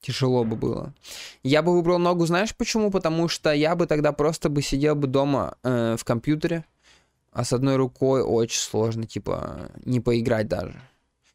[0.00, 0.94] Тяжело бы было.
[1.42, 2.90] Я бы выбрал ногу, знаешь почему?
[2.90, 6.64] Потому что я бы тогда просто бы сидел бы дома э, в компьютере,
[7.32, 10.78] а с одной рукой очень сложно, типа, не поиграть даже.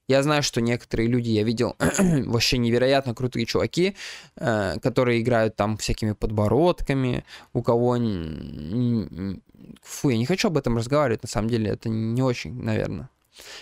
[0.10, 1.76] Я знаю, что некоторые люди, я видел
[2.26, 3.96] вообще невероятно крутые чуваки,
[4.38, 7.96] э, которые играют там всякими подбородками, у кого...
[9.84, 13.12] Фу, я не хочу об этом разговаривать, на самом деле, это не очень, наверное.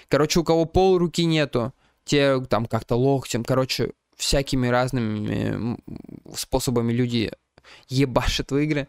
[0.08, 1.74] Короче, у кого пол руки нету,
[2.06, 5.78] те там как-то локтем, короче, всякими разными
[6.34, 7.30] способами люди
[7.90, 8.88] ебашат в игры.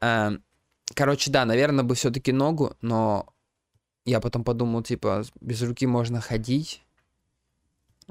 [0.00, 0.30] Э,
[0.94, 3.26] короче, да, наверное, бы все-таки ногу, но
[4.04, 6.82] я потом подумал, типа, без руки можно ходить.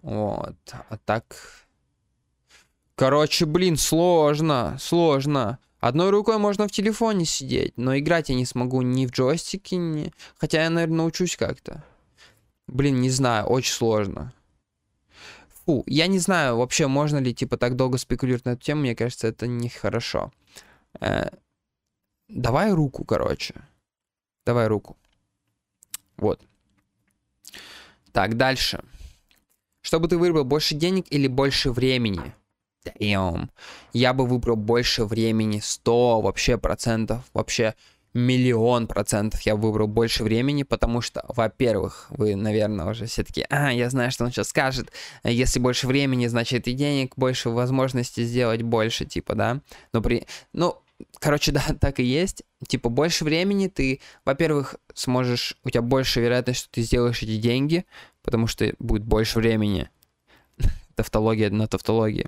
[0.01, 0.55] Вот.
[0.71, 1.35] А так...
[2.95, 5.57] Короче, блин, сложно, сложно.
[5.79, 10.11] Одной рукой можно в телефоне сидеть, но играть я не смогу ни в джойстике, ни...
[10.37, 11.83] Хотя я, наверное, научусь как-то.
[12.67, 14.33] Блин, не знаю, очень сложно.
[15.65, 18.95] Фу, я не знаю, вообще можно ли, типа, так долго спекулировать на эту тему, мне
[18.95, 20.33] кажется, это нехорошо.
[20.99, 21.29] Э,
[22.27, 23.55] давай руку, короче.
[24.45, 24.97] Давай руку.
[26.19, 26.41] Вот.
[28.11, 28.83] Так, дальше.
[29.81, 32.33] Чтобы ты выбрал больше денег или больше времени?
[32.85, 33.49] damn,
[33.93, 37.75] я бы выбрал больше времени, 100 вообще процентов, вообще
[38.13, 43.71] миллион процентов я выбрал больше времени, потому что, во-первых, вы, наверное, уже все таки а,
[43.71, 44.91] я знаю, что он сейчас скажет,
[45.23, 49.61] если больше времени, значит и денег, больше возможности сделать больше, типа, да,
[49.93, 50.81] но при, ну,
[51.19, 56.61] короче, да, так и есть, типа, больше времени ты, во-первых, сможешь, у тебя больше вероятность,
[56.61, 57.85] что ты сделаешь эти деньги,
[58.21, 59.89] потому что будет больше времени,
[60.95, 62.27] тавтология на тавтологии,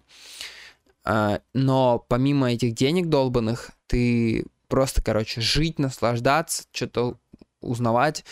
[1.04, 7.18] а, но помимо этих денег долбанных, ты просто, короче, жить, наслаждаться, что-то
[7.60, 8.24] узнавать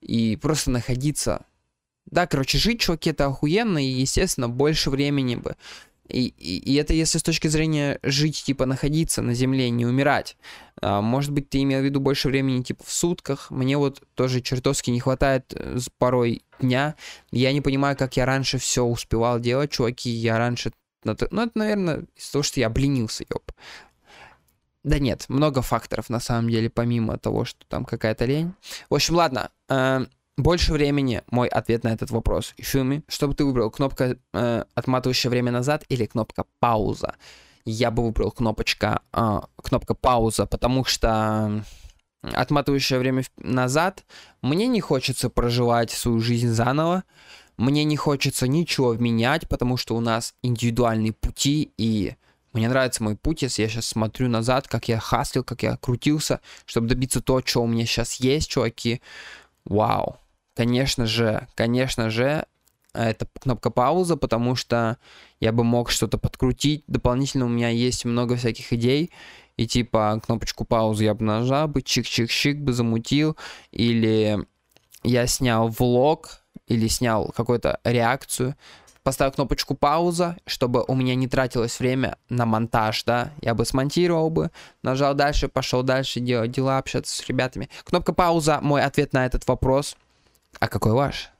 [0.00, 1.44] и просто находиться.
[2.06, 5.56] Да, короче, жить, чуваки, это охуенно, и, естественно, больше времени бы.
[6.10, 10.36] И, и, и это если с точки зрения жить, типа, находиться на земле, не умирать.
[10.82, 13.50] А, может быть, ты имел в виду больше времени, типа, в сутках.
[13.50, 16.96] Мне вот тоже чертовски не хватает э, порой дня.
[17.30, 20.10] Я не понимаю, как я раньше все успевал делать, чуваки.
[20.10, 20.72] Я раньше...
[21.04, 23.52] Ну, это, наверное, из-за того, что я обленился, ёп.
[24.82, 28.52] Да нет, много факторов на самом деле, помимо того, что там какая-то лень.
[28.88, 29.50] В общем, ладно.
[29.68, 30.06] Э,
[30.42, 32.54] больше времени мой ответ на этот вопрос.
[32.58, 37.14] Xiaomi, что бы ты выбрал, кнопка э, отматывающее время назад или кнопка пауза?
[37.64, 41.64] Я бы выбрал кнопочка, э, кнопка пауза, потому что
[42.22, 44.04] отматывающее время назад
[44.42, 47.04] мне не хочется проживать свою жизнь заново.
[47.56, 52.14] Мне не хочется ничего менять, потому что у нас индивидуальные пути и
[52.52, 56.40] мне нравится мой путь, если я сейчас смотрю назад, как я хаслил, как я крутился,
[56.66, 59.00] чтобы добиться того, что у меня сейчас есть, чуваки.
[59.64, 60.18] Вау.
[60.60, 62.44] Конечно же, конечно же,
[62.92, 64.98] это кнопка пауза, потому что
[65.40, 66.84] я бы мог что-то подкрутить.
[66.86, 69.10] Дополнительно у меня есть много всяких идей.
[69.56, 73.38] И типа кнопочку паузы я бы нажал бы, чик-чик-чик бы замутил.
[73.72, 74.38] Или
[75.02, 78.54] я снял влог, или снял какую-то реакцию
[79.02, 84.28] поставил кнопочку пауза, чтобы у меня не тратилось время на монтаж, да, я бы смонтировал
[84.28, 84.50] бы,
[84.82, 87.70] нажал дальше, пошел дальше делать дела, общаться с ребятами.
[87.84, 89.96] Кнопка пауза, мой ответ на этот вопрос.
[90.60, 91.30] А какой ваш?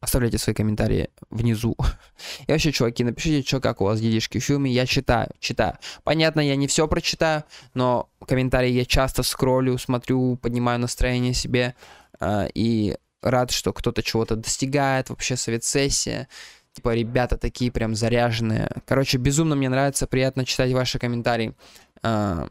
[0.00, 1.76] Оставляйте свои комментарии внизу.
[2.46, 4.72] И вообще, чуваки, напишите, что как у вас детишки в фильме.
[4.72, 5.76] Я читаю, читаю.
[6.04, 11.74] Понятно, я не все прочитаю, но комментарии я часто скроллю, смотрю, поднимаю настроение себе.
[12.18, 15.10] Э, и рад, что кто-то чего-то достигает.
[15.10, 16.28] Вообще, совет-сессия
[16.72, 18.70] типа, ребята такие прям заряженные.
[18.86, 21.54] Короче, безумно мне нравится, приятно читать ваши комментарии.
[22.02, 22.48] А,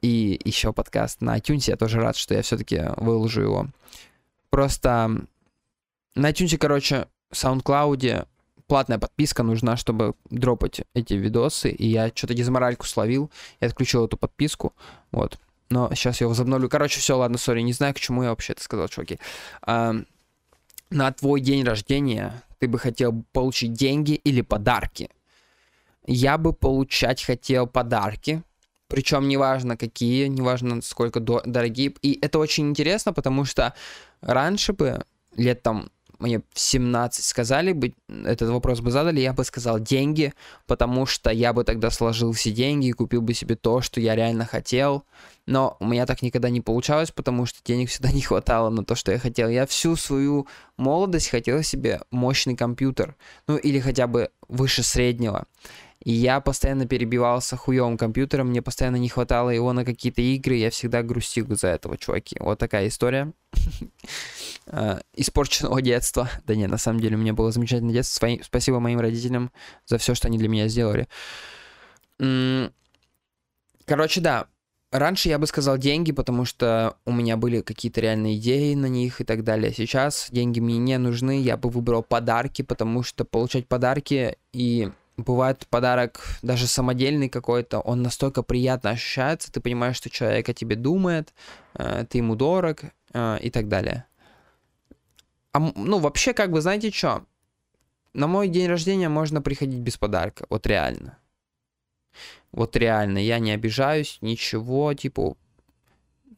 [0.00, 3.66] и еще подкаст на iTunes, я тоже рад, что я все-таки выложу его.
[4.50, 5.26] Просто
[6.14, 8.26] на iTunes, короче, SoundCloud
[8.68, 13.30] платная подписка нужна, чтобы дропать эти видосы, и я что-то дезморальку словил,
[13.60, 14.74] я отключил эту подписку,
[15.10, 15.38] вот.
[15.70, 16.68] Но сейчас я возобновлю.
[16.68, 19.18] Короче, все, ладно, сори, не знаю, к чему я вообще это сказал, чуваки.
[19.62, 19.96] А,
[20.90, 25.10] на твой день рождения ты бы хотел получить деньги или подарки?
[26.06, 28.42] Я бы получать хотел подарки,
[28.86, 31.94] причем неважно какие, неважно сколько дорогие.
[32.00, 33.74] И это очень интересно, потому что
[34.20, 35.04] раньше бы,
[35.36, 40.34] лет там мне в 17 сказали бы, этот вопрос бы задали, я бы сказал деньги,
[40.66, 44.16] потому что я бы тогда сложил все деньги и купил бы себе то, что я
[44.16, 45.04] реально хотел.
[45.46, 48.94] Но у меня так никогда не получалось, потому что денег всегда не хватало на то,
[48.94, 49.48] что я хотел.
[49.48, 55.46] Я всю свою молодость хотел себе мощный компьютер, ну или хотя бы выше среднего.
[56.04, 60.70] И я постоянно перебивался хуевым компьютером, мне постоянно не хватало его на какие-то игры, я
[60.70, 62.36] всегда грустил за этого, чуваки.
[62.40, 63.32] Вот такая история.
[64.70, 66.28] А, испорченного детства.
[66.46, 68.28] Да не, на самом деле у меня было замечательное детство.
[68.42, 69.50] Спасибо моим родителям
[69.86, 71.08] за все, что они для меня сделали.
[73.86, 74.48] Короче, да,
[74.90, 79.20] Раньше я бы сказал деньги, потому что у меня были какие-то реальные идеи на них
[79.20, 79.70] и так далее.
[79.74, 85.66] Сейчас деньги мне не нужны, я бы выбрал подарки, потому что получать подарки и бывает
[85.68, 91.34] подарок даже самодельный какой-то, он настолько приятно ощущается, ты понимаешь, что человек о тебе думает,
[91.74, 94.06] э, ты ему дорог э, и так далее.
[95.52, 97.24] А, ну, вообще, как бы, знаете что?
[98.14, 101.18] На мой день рождения можно приходить без подарка, вот реально.
[102.52, 105.36] Вот реально, я не обижаюсь, ничего, типа,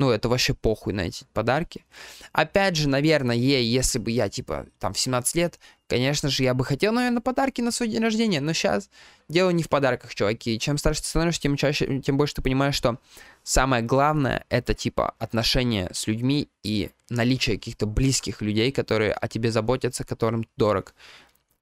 [0.01, 1.85] ну, это вообще похуй на эти подарки.
[2.33, 6.65] Опять же, наверное, если бы я, типа, там, в 17 лет, конечно же, я бы
[6.65, 8.89] хотел, наверное, подарки на свой день рождения, но сейчас
[9.29, 10.59] дело не в подарках, чуваки.
[10.59, 12.97] Чем старше ты становишься, тем чаще, тем больше ты понимаешь, что
[13.43, 19.53] самое главное— это, типа, отношения с людьми и наличие каких-то близких людей, которые о тебе
[19.53, 20.95] заботятся, которым дорог.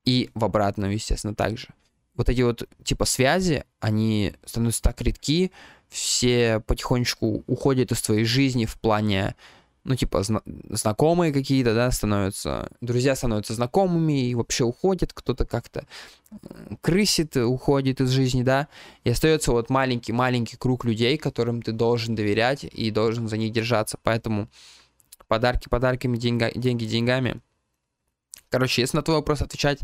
[0.05, 1.70] И в обратную, естественно, также
[2.18, 5.53] вот эти вот типа связи, они становятся так редки,
[5.88, 9.35] все потихонечку уходят из твоей жизни в плане
[9.88, 15.87] ну, типа, зна- знакомые какие-то, да, становятся, друзья становятся знакомыми и вообще уходят, кто-то как-то
[16.83, 18.68] крысит, уходит из жизни, да,
[19.05, 23.98] и остается вот маленький-маленький круг людей, которым ты должен доверять и должен за них держаться,
[24.03, 24.48] поэтому
[25.27, 27.40] подарки подарками, деньга, деньги деньгами.
[28.51, 29.79] Короче, если на твой вопрос отвечать,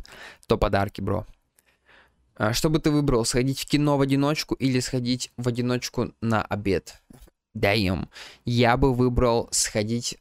[0.46, 1.26] то подарки, бро.
[2.36, 6.42] А что бы ты выбрал, сходить в кино в одиночку или сходить в одиночку на
[6.42, 7.00] обед?
[7.56, 8.08] Damn.
[8.44, 10.18] Я бы выбрал сходить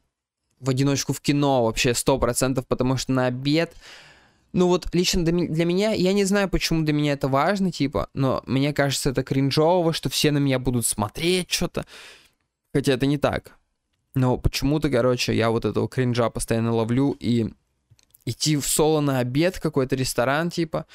[0.60, 3.74] в одиночку в кино вообще сто процентов, потому что на обед...
[4.54, 8.44] Ну вот лично для меня, я не знаю, почему для меня это важно, типа, но
[8.46, 11.86] мне кажется, это кринжово, что все на меня будут смотреть что-то.
[12.72, 13.58] Хотя это не так.
[14.14, 17.52] Но почему-то, короче, я вот этого кринжа постоянно ловлю и
[18.26, 20.86] идти в соло на обед какой-то ресторан, типа,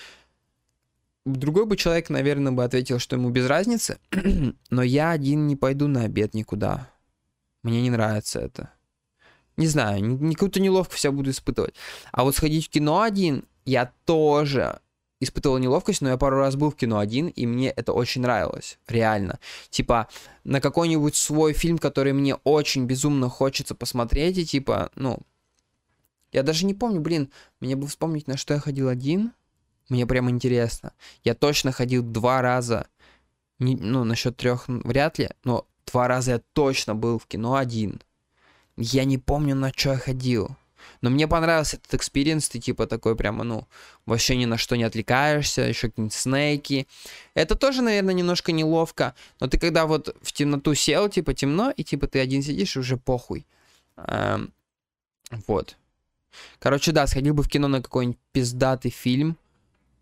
[1.36, 3.98] Другой бы человек, наверное, бы ответил, что ему без разницы,
[4.70, 6.90] но я один не пойду на обед никуда.
[7.62, 8.72] Мне не нравится это.
[9.56, 11.74] Не знаю, какую-то неловкость я буду испытывать.
[12.12, 14.80] А вот сходить в кино один, я тоже
[15.20, 18.78] испытывал неловкость, но я пару раз был в кино один, и мне это очень нравилось,
[18.86, 19.40] реально.
[19.70, 20.08] Типа,
[20.44, 25.18] на какой-нибудь свой фильм, который мне очень безумно хочется посмотреть, и типа, ну,
[26.32, 29.32] я даже не помню, блин, мне бы вспомнить, на что я ходил один.
[29.88, 30.92] Мне прям интересно.
[31.24, 32.86] Я точно ходил два раза.
[33.58, 38.00] Не, ну, насчет трех вряд ли, но два раза я точно был в кино один.
[38.76, 40.56] Я не помню, на что я ходил.
[41.00, 43.66] Но мне понравился этот experience, ты типа такой прямо, ну,
[44.06, 46.86] вообще ни на что не отвлекаешься, еще какие-нибудь снеки.
[47.34, 51.84] Это тоже, наверное, немножко неловко, но ты когда вот в темноту сел, типа темно, и
[51.84, 53.46] типа ты один сидишь, и уже похуй.
[53.96, 54.52] Эм,
[55.46, 55.76] вот.
[56.58, 59.36] Короче, да, сходил бы в кино на какой-нибудь пиздатый фильм,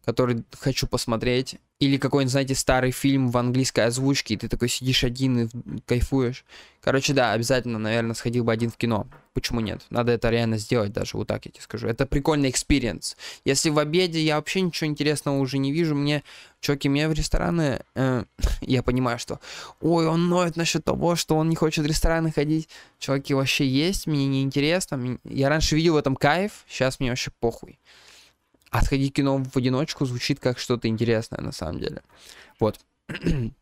[0.06, 1.56] который хочу посмотреть.
[1.80, 5.48] Или какой-нибудь, знаете, старый фильм в английской озвучке, и ты такой сидишь один и
[5.84, 6.44] кайфуешь.
[6.80, 9.08] Короче, да, обязательно, наверное, сходил бы один в кино.
[9.34, 9.84] Почему нет?
[9.90, 11.88] Надо это реально сделать даже, вот так я тебе скажу.
[11.88, 13.16] Это прикольный experience.
[13.44, 16.22] Если в обеде я вообще ничего интересного уже не вижу, мне,
[16.60, 18.24] чуваки, мне в рестораны, э,
[18.60, 19.40] я понимаю, что,
[19.80, 22.68] ой, он ноет насчет того, что он не хочет в рестораны ходить.
[23.00, 25.18] Чуваки, вообще есть, мне неинтересно.
[25.24, 27.78] Я раньше видел в этом кайф, сейчас мне вообще похуй.
[28.70, 32.02] А сходить кино в одиночку звучит как что-то интересное на самом деле.
[32.58, 32.80] Вот.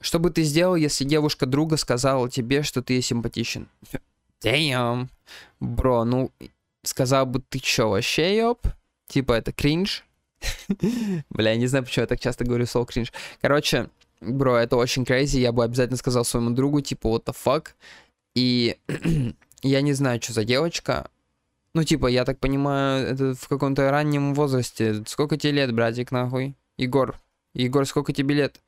[0.00, 3.68] Что бы ты сделал, если девушка друга сказала тебе, что ты симпатичен?
[4.44, 5.08] Damn.
[5.60, 6.32] Бро, ну,
[6.82, 8.66] сказал бы ты чё, вообще, ёб?
[9.06, 10.04] Типа, это кринж?
[11.30, 13.12] Бля, я не знаю, почему я так часто говорю слово кринж.
[13.40, 13.90] Короче,
[14.20, 17.68] бро, это очень крейзи, я бы обязательно сказал своему другу, типа, what the fuck.
[18.34, 18.76] И
[19.62, 21.10] я не знаю, что за девочка,
[21.74, 25.02] ну, типа, я так понимаю, это в каком-то раннем возрасте.
[25.06, 26.54] Сколько тебе лет, братик, нахуй?
[26.76, 27.18] Егор.
[27.54, 28.60] Егор, сколько тебе лет?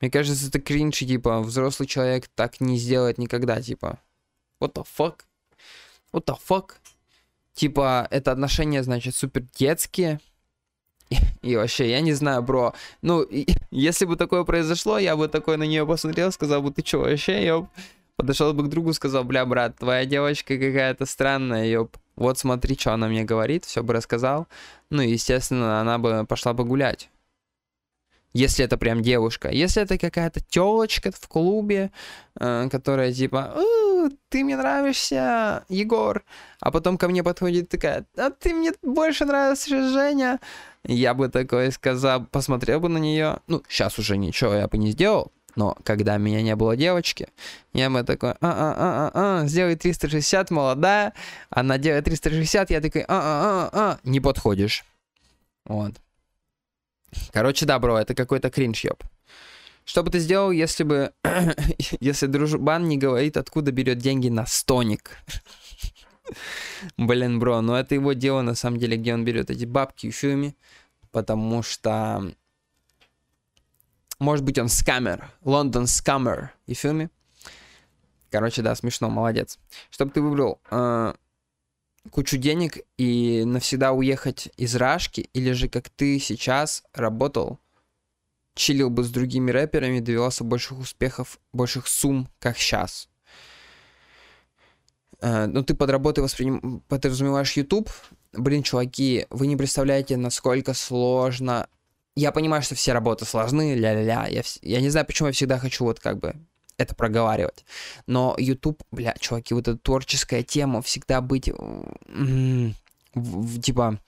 [0.00, 3.98] Мне кажется, это кринж, типа, взрослый человек так не сделает никогда, типа.
[4.60, 5.20] What the fuck?
[6.12, 6.72] What the fuck?
[7.54, 10.20] Типа, это отношения, значит, супер детские.
[11.08, 12.74] И, и вообще, я не знаю, бро.
[13.02, 16.82] Ну, и, если бы такое произошло, я бы такой на нее посмотрел, сказал бы, ты
[16.82, 17.68] чё, вообще, ёп?
[18.16, 22.94] Подошел бы к другу, сказал, бля, брат, твоя девочка какая-то странная, ёп вот смотри, что
[22.94, 24.48] она мне говорит, все бы рассказал.
[24.90, 27.10] Ну, естественно, она бы пошла бы гулять.
[28.32, 29.50] Если это прям девушка.
[29.50, 31.90] Если это какая-то телочка в клубе,
[32.38, 33.54] э, которая типа,
[34.28, 36.24] ты мне нравишься, Егор.
[36.60, 40.40] А потом ко мне подходит такая, а ты мне больше нравишься, Женя.
[40.84, 43.40] Я бы такой сказал, посмотрел бы на нее.
[43.46, 45.32] Ну, сейчас уже ничего я бы не сделал.
[45.56, 47.28] Но когда меня не было девочки,
[47.72, 51.14] я бы такой, а-а-а-а-а, сделай 360, молодая.
[51.48, 54.84] Она делает 360, я такой, а-а-а-а, не подходишь.
[55.64, 55.94] Вот.
[57.32, 59.02] Короче, да, бро, это какой-то кринж, ёб.
[59.86, 61.12] Что бы ты сделал, если бы...
[62.00, 65.12] если дружбан не говорит, откуда берет деньги на стоник?
[66.98, 70.14] Блин, бро, ну это его дело, на самом деле, где он берет эти бабки в
[70.14, 70.54] фильме.
[71.12, 72.32] Потому что
[74.18, 75.30] может быть, он скамер.
[75.44, 76.52] Лондон скамер.
[76.66, 77.10] И фильме.
[78.30, 79.58] Короче, да, смешно, молодец.
[79.90, 81.14] Чтобы ты выбрал э,
[82.10, 87.60] кучу денег и навсегда уехать из Рашки, или же как ты сейчас работал,
[88.54, 93.08] чилил бы с другими рэперами, добивался больших успехов, больших сумм, как сейчас.
[95.20, 96.82] Э, ну, ты под работой восприним...
[96.88, 97.90] подразумеваешь YouTube.
[98.32, 101.68] Блин, чуваки, вы не представляете, насколько сложно
[102.16, 104.26] я понимаю, что все работы сложны, ля-ля-ля.
[104.28, 106.34] Я, я не знаю, почему я всегда хочу вот как бы
[106.78, 107.64] это проговаривать.
[108.06, 112.72] Но YouTube, бля, чуваки, вот эта творческая тема, всегда быть, в,
[113.14, 114.00] в, типа,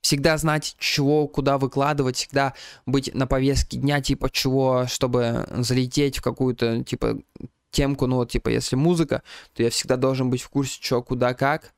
[0.00, 2.54] всегда знать, чего, куда выкладывать, всегда
[2.86, 7.18] быть на повестке дня, типа, чего, чтобы залететь в какую-то, типа,
[7.70, 9.22] темку, ну вот, типа, если музыка,
[9.54, 11.74] то я всегда должен быть в курсе, что, куда, как.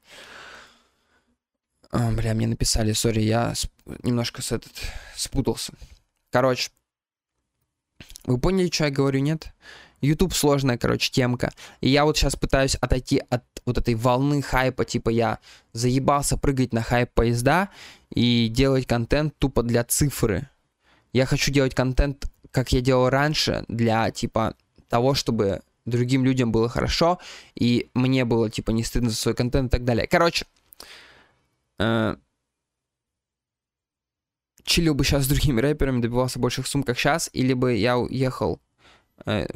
[1.91, 3.53] А, бля, мне написали, сори, я
[4.03, 4.73] немножко с этот
[5.17, 5.73] спутался.
[6.31, 6.71] Короче,
[8.25, 9.53] вы поняли, что я говорю, нет?
[10.01, 11.53] YouTube сложная, короче, темка.
[11.81, 15.39] И я вот сейчас пытаюсь отойти от вот этой волны хайпа, типа я
[15.73, 17.69] заебался прыгать на хайп поезда
[18.15, 20.49] и делать контент тупо для цифры.
[21.13, 24.55] Я хочу делать контент, как я делал раньше, для, типа,
[24.89, 27.19] того, чтобы другим людям было хорошо,
[27.55, 30.07] и мне было, типа, не стыдно за свой контент и так далее.
[30.07, 30.47] Короче,
[31.81, 32.17] э,
[34.65, 38.61] чилил бы сейчас с другими рэперами, добивался больших сумм, как сейчас, или бы я уехал
[39.27, 39.47] э,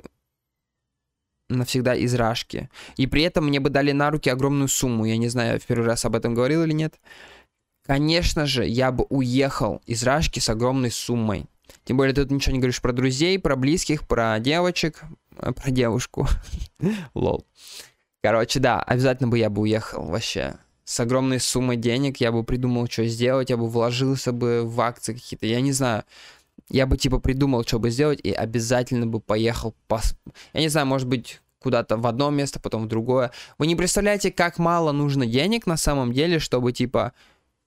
[1.49, 2.71] навсегда из Рашки.
[2.97, 5.05] И при этом мне бы дали на руки огромную сумму.
[5.05, 6.99] Я не знаю, в первый раз об этом говорил или нет.
[7.87, 11.45] Конечно же, я бы уехал из Рашки с огромной суммой.
[11.85, 15.03] Тем более, ты тут ничего не говоришь про друзей, про близких, про девочек,
[15.37, 16.27] э, про девушку.
[17.15, 17.47] Лол.
[18.23, 20.55] Короче, да, обязательно бы я бы уехал вообще.
[20.85, 25.15] С огромной суммой денег я бы придумал, что сделать, я бы вложился бы в акции
[25.15, 25.47] какие-то.
[25.47, 26.05] Я не знаю,
[26.69, 30.15] я бы типа придумал, что бы сделать, и обязательно бы поехал, пос...
[30.53, 33.31] я не знаю, может быть, куда-то в одно место, потом в другое.
[33.57, 37.13] Вы не представляете, как мало нужно денег на самом деле, чтобы типа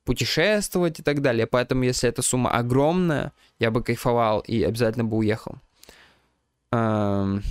[0.06, 1.48] путешествовать и так далее.
[1.48, 5.56] Поэтому, если эта сумма огромная, я бы кайфовал и обязательно бы уехал.
[6.72, 7.44] Эм...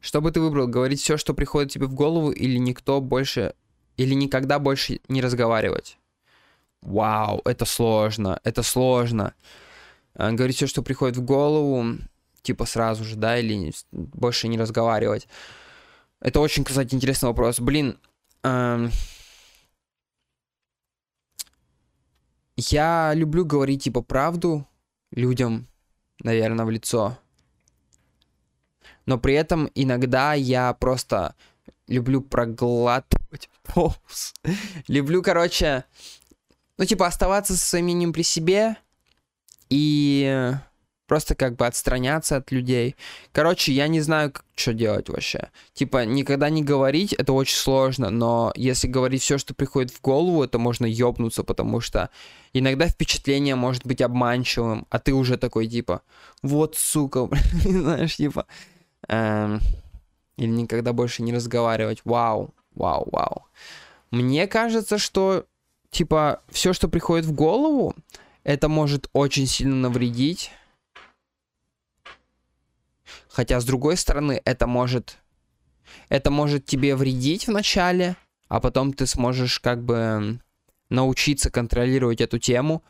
[0.00, 0.66] Что бы ты выбрал?
[0.66, 3.54] Говорить все, что приходит тебе в голову, или никто больше,
[3.96, 5.98] или никогда больше не разговаривать?
[6.80, 9.34] Вау, это сложно, это сложно.
[10.14, 11.98] А, говорить все, что приходит в голову,
[12.42, 15.28] типа сразу же, да, или больше не разговаривать.
[16.20, 17.60] Это очень, кстати, интересный вопрос.
[17.60, 17.98] Блин,
[18.42, 18.90] эм...
[22.56, 24.66] я люблю говорить, типа, правду
[25.10, 25.66] людям,
[26.22, 27.18] наверное, в лицо.
[29.06, 31.34] Но при этом иногда я просто
[31.86, 34.34] люблю проглатывать пауз.
[34.88, 35.84] люблю, короче,
[36.78, 38.76] ну, типа, оставаться со своим мнением при себе
[39.68, 40.54] и
[41.10, 42.94] просто как бы отстраняться от людей.
[43.32, 45.50] Короче, я не знаю, как, что делать вообще.
[45.74, 50.44] Типа, никогда не говорить, это очень сложно, но если говорить все, что приходит в голову,
[50.44, 52.10] это можно ёбнуться, потому что
[52.52, 56.02] иногда впечатление может быть обманчивым, а ты уже такой, типа,
[56.42, 57.28] вот, сука,
[57.64, 58.46] знаешь, типа,
[59.08, 59.60] эм,
[60.36, 62.00] или никогда больше не разговаривать.
[62.04, 63.46] Вау, вау, вау.
[64.10, 65.46] Мне кажется, что
[65.90, 67.94] типа, все, что приходит в голову,
[68.44, 70.50] это может очень сильно навредить.
[73.28, 75.18] Хотя, с другой стороны, это может...
[76.08, 78.16] Это может тебе вредить вначале,
[78.48, 80.40] а потом ты сможешь как бы
[80.88, 82.84] научиться контролировать эту тему,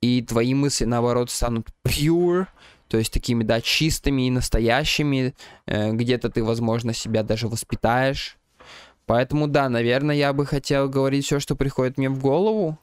[0.00, 2.46] и твои мысли, наоборот, станут pure,
[2.90, 5.34] то есть такими, да, чистыми и настоящими.
[5.66, 8.36] Э, где-то ты, возможно, себя даже воспитаешь.
[9.06, 12.78] Поэтому да, наверное, я бы хотел говорить все, что приходит мне в голову.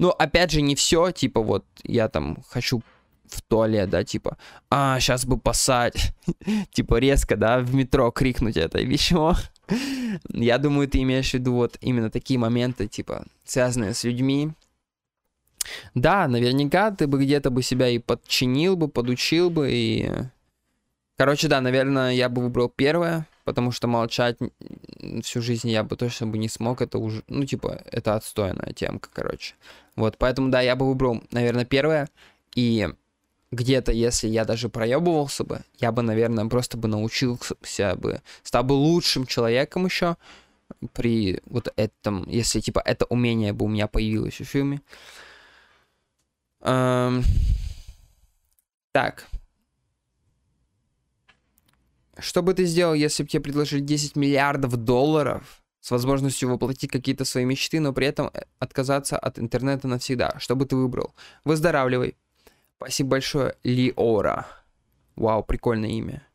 [0.00, 2.82] Но опять же, не все, типа вот я там хочу
[3.26, 4.36] в туалет, да, типа,
[4.70, 6.12] а, сейчас бы посать,
[6.72, 9.36] типа резко, да, в метро крикнуть это чего.
[10.28, 14.50] Я думаю, ты имеешь в виду вот именно такие моменты, типа, связанные с людьми.
[15.94, 20.10] Да, наверняка ты бы где-то бы себя и подчинил бы, подучил бы, и...
[21.16, 24.36] Короче, да, наверное, я бы выбрал первое, потому что молчать
[25.22, 29.08] всю жизнь я бы точно бы не смог, это уже, ну, типа, это отстойная темка,
[29.12, 29.54] короче.
[29.96, 32.08] Вот, поэтому, да, я бы выбрал, наверное, первое,
[32.56, 32.88] и
[33.52, 37.54] где-то, если я даже проебывался бы, я бы, наверное, просто бы научился
[37.96, 40.16] бы, стал бы лучшим человеком еще
[40.92, 44.80] при вот этом, если, типа, это умение бы у меня появилось в фильме.
[46.64, 47.22] Эм...
[48.92, 49.26] Так,
[52.18, 57.24] что бы ты сделал, если бы тебе предложили 10 миллиардов долларов с возможностью воплотить какие-то
[57.24, 60.34] свои мечты, но при этом э, отказаться от интернета навсегда?
[60.38, 61.14] Что бы ты выбрал?
[61.44, 62.16] Выздоравливай.
[62.76, 64.46] Спасибо большое, Лиора.
[65.16, 66.26] Вау, прикольное имя.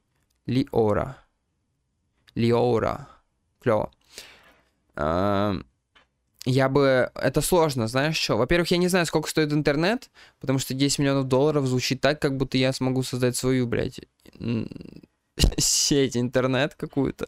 [0.45, 1.17] Лиора.
[2.35, 3.07] Лиора.
[3.61, 3.91] Клево.
[6.45, 7.11] Я бы...
[7.15, 8.37] Это сложно, знаешь что?
[8.37, 10.09] Во-первых, я не знаю, сколько стоит интернет,
[10.39, 13.99] потому что 10 миллионов долларов звучит так, как будто я смогу создать свою, блядь,
[15.57, 17.27] сеть, интернет какую-то.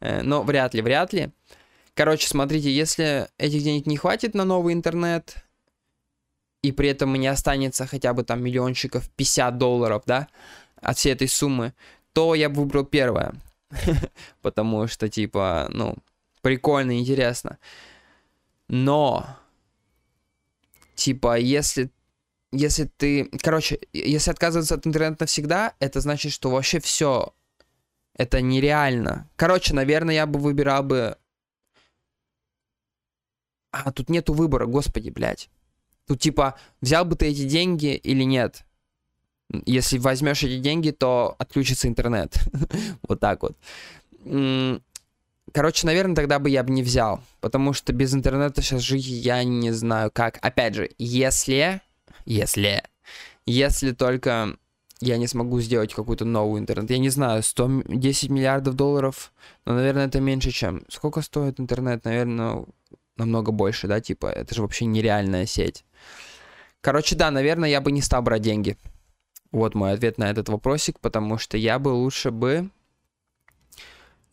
[0.00, 1.30] Э, но вряд ли, вряд ли.
[1.94, 5.36] Короче, смотрите, если этих денег не хватит на новый интернет,
[6.62, 10.28] и при этом мне останется хотя бы там миллиончиков 50 долларов, да,
[10.80, 11.74] от всей этой суммы,
[12.12, 13.34] то я бы выбрал первое.
[14.42, 15.96] Потому что, типа, ну,
[16.42, 17.58] прикольно, интересно.
[18.68, 19.38] Но,
[20.94, 21.90] типа, если
[22.52, 23.28] если ты...
[23.42, 27.34] Короче, если отказываться от интернета навсегда, это значит, что вообще все
[28.14, 29.28] это нереально.
[29.36, 31.18] Короче, наверное, я бы выбирал бы...
[33.72, 35.50] А, тут нету выбора, господи, блядь.
[36.06, 38.64] Тут типа, взял бы ты эти деньги или нет?
[39.66, 42.36] Если возьмешь эти деньги, то отключится интернет.
[43.08, 43.56] вот так вот.
[45.56, 47.22] Короче, наверное, тогда бы я бы не взял.
[47.40, 50.38] Потому что без интернета сейчас жить я не знаю как.
[50.42, 51.80] Опять же, если...
[52.26, 52.82] Если...
[53.46, 54.58] Если только
[55.00, 56.90] я не смогу сделать какой-то новый интернет.
[56.90, 59.32] Я не знаю, 110 миллиардов долларов,
[59.64, 60.84] но, наверное, это меньше, чем...
[60.90, 62.04] Сколько стоит интернет?
[62.04, 62.66] Наверное,
[63.16, 65.86] намного больше, да, типа, это же вообще нереальная сеть.
[66.82, 68.76] Короче, да, наверное, я бы не стал брать деньги.
[69.52, 72.68] Вот мой ответ на этот вопросик, потому что я бы лучше бы...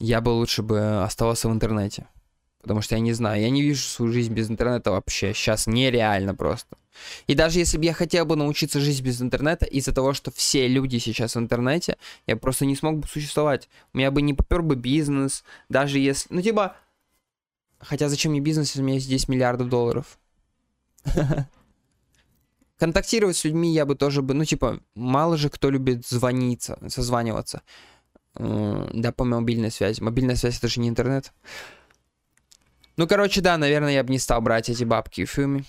[0.04, 2.08] Я бы лучше бы оставался в интернете.
[2.62, 5.34] Потому что я не знаю, я не вижу свою жизнь без интернета вообще.
[5.34, 6.76] Сейчас нереально просто.
[7.26, 10.68] И даже если бы я хотел бы научиться жить без интернета, из-за того, что все
[10.68, 11.97] люди сейчас в интернете,
[12.28, 13.70] я просто не смог бы существовать.
[13.93, 16.28] У меня бы не попер бы бизнес, даже если...
[16.34, 16.76] Ну, типа...
[17.80, 20.20] Хотя зачем мне бизнес, если у меня есть 10 миллиардов долларов?
[22.78, 24.34] Контактировать с людьми я бы тоже бы...
[24.34, 27.62] Ну, типа, мало же кто любит звониться, созваниваться.
[28.36, 30.02] Да, по мобильной связи.
[30.02, 31.32] Мобильная связь это же не интернет.
[32.98, 35.64] Ну, короче, да, наверное, я бы не стал брать эти бабки в фильме.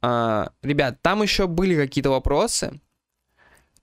[0.00, 2.80] А, ребят, там еще были какие-то вопросы,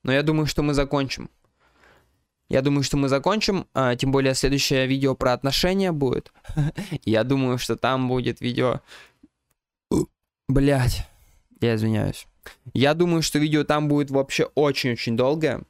[0.04, 1.30] но я думаю, что мы закончим.
[2.50, 6.34] Я думаю, что мы закончим, а, тем более следующее видео про отношения будет.
[7.06, 8.82] я думаю, что там будет видео...
[10.48, 11.08] Блять,
[11.62, 12.26] я извиняюсь.
[12.74, 15.62] Я думаю, что видео там будет вообще очень-очень долгое.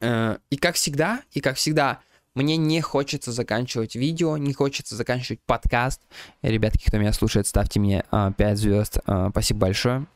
[0.00, 2.00] Э, и как всегда, и как всегда,
[2.38, 6.02] мне не хочется заканчивать видео, не хочется заканчивать подкаст.
[6.42, 8.98] Ребятки, кто меня слушает, ставьте мне а, 5 звезд.
[9.06, 10.06] А, спасибо большое.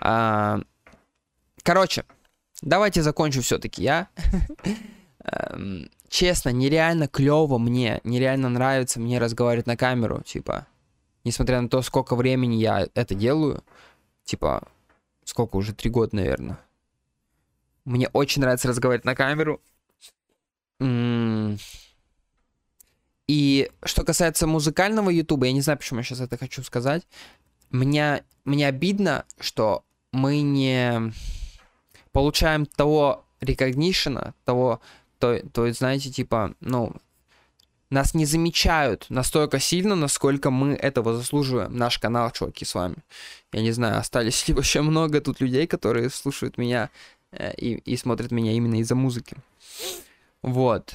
[0.00, 0.60] А,
[1.62, 2.04] короче,
[2.62, 4.08] давайте закончу все-таки я.
[5.24, 10.66] Эм, честно, нереально клево мне, нереально нравится мне разговаривать на камеру, типа,
[11.24, 13.62] несмотря на то, сколько времени я это делаю,
[14.24, 14.66] типа,
[15.24, 16.58] сколько уже, три года, наверное.
[17.88, 19.62] Мне очень нравится разговаривать на камеру,
[23.26, 27.06] и что касается музыкального ютуба, я не знаю, почему я сейчас это хочу сказать.
[27.70, 31.12] Мне, мне обидно, что мы не
[32.12, 34.80] получаем того рекогнишена, того,
[35.18, 36.94] то, то, знаете, типа, ну,
[37.90, 41.74] нас не замечают настолько сильно, насколько мы этого заслуживаем.
[41.74, 42.96] Наш канал, чуваки, с вами.
[43.52, 46.90] Я не знаю, остались ли вообще много тут людей, которые слушают меня
[47.32, 49.36] и, и смотрят меня именно из-за музыки.
[50.42, 50.94] Вот.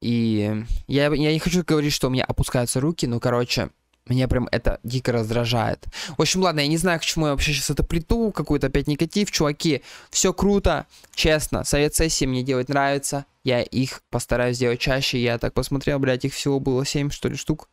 [0.00, 3.70] И я, я не хочу говорить, что у меня опускаются руки, но, короче,
[4.06, 5.86] меня прям это дико раздражает.
[6.18, 8.86] В общем, ладно, я не знаю, к чему я вообще сейчас это плиту, какой-то опять
[8.86, 9.82] негатив, чуваки.
[10.10, 13.24] Все круто, честно, совет сессии мне делать нравится.
[13.44, 15.22] Я их постараюсь сделать чаще.
[15.22, 17.70] Я так посмотрел, блядь, их всего было 7, что ли, штук.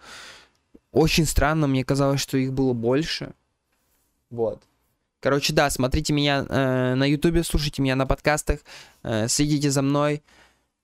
[0.93, 3.33] Очень странно, мне казалось, что их было больше.
[4.29, 4.61] Вот.
[5.21, 8.61] Короче, да, смотрите меня э, на ютубе, слушайте меня на подкастах,
[9.03, 10.23] э, следите за мной.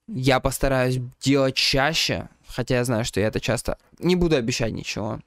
[0.07, 3.79] Я постараюсь делать чаще, хотя я знаю, что я это часто...
[3.97, 5.19] Не буду обещать ничего.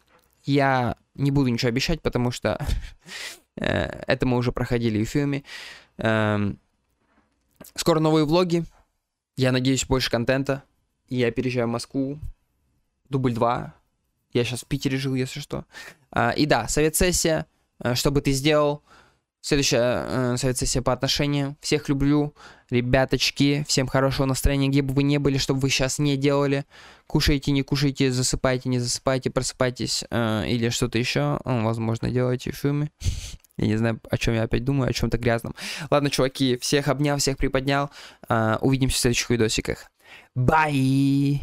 [0.44, 2.64] Я не буду ничего обещать, потому что
[3.56, 5.42] э, это мы уже проходили в фильме.
[5.98, 6.60] Эм,
[7.74, 8.64] скоро новые влоги.
[9.36, 10.62] Я надеюсь, больше контента.
[11.08, 12.20] Я переезжаю в Москву.
[13.08, 13.74] Дубль 2.
[14.34, 15.64] Я сейчас в Питере жил, если что.
[16.12, 17.46] А, и да, совет-сессия.
[17.80, 18.84] Э, что бы ты сделал?
[19.42, 21.56] Следующая э, совет-сессия по отношениям.
[21.60, 22.34] Всех люблю,
[22.68, 23.64] ребяточки.
[23.66, 26.66] Всем хорошего настроения, где бы вы не были, чтобы вы сейчас не делали.
[27.06, 31.40] Кушайте, не кушайте, засыпайте, не засыпайте, просыпайтесь э, или что-то еще.
[31.44, 32.90] Возможно, делайте фильмы.
[33.56, 35.54] Я не знаю, о чем я опять думаю, о чем-то грязном.
[35.90, 37.90] Ладно, чуваки, всех обнял, всех приподнял.
[38.28, 39.90] Э, увидимся в следующих видосиках.
[40.34, 41.42] Бай!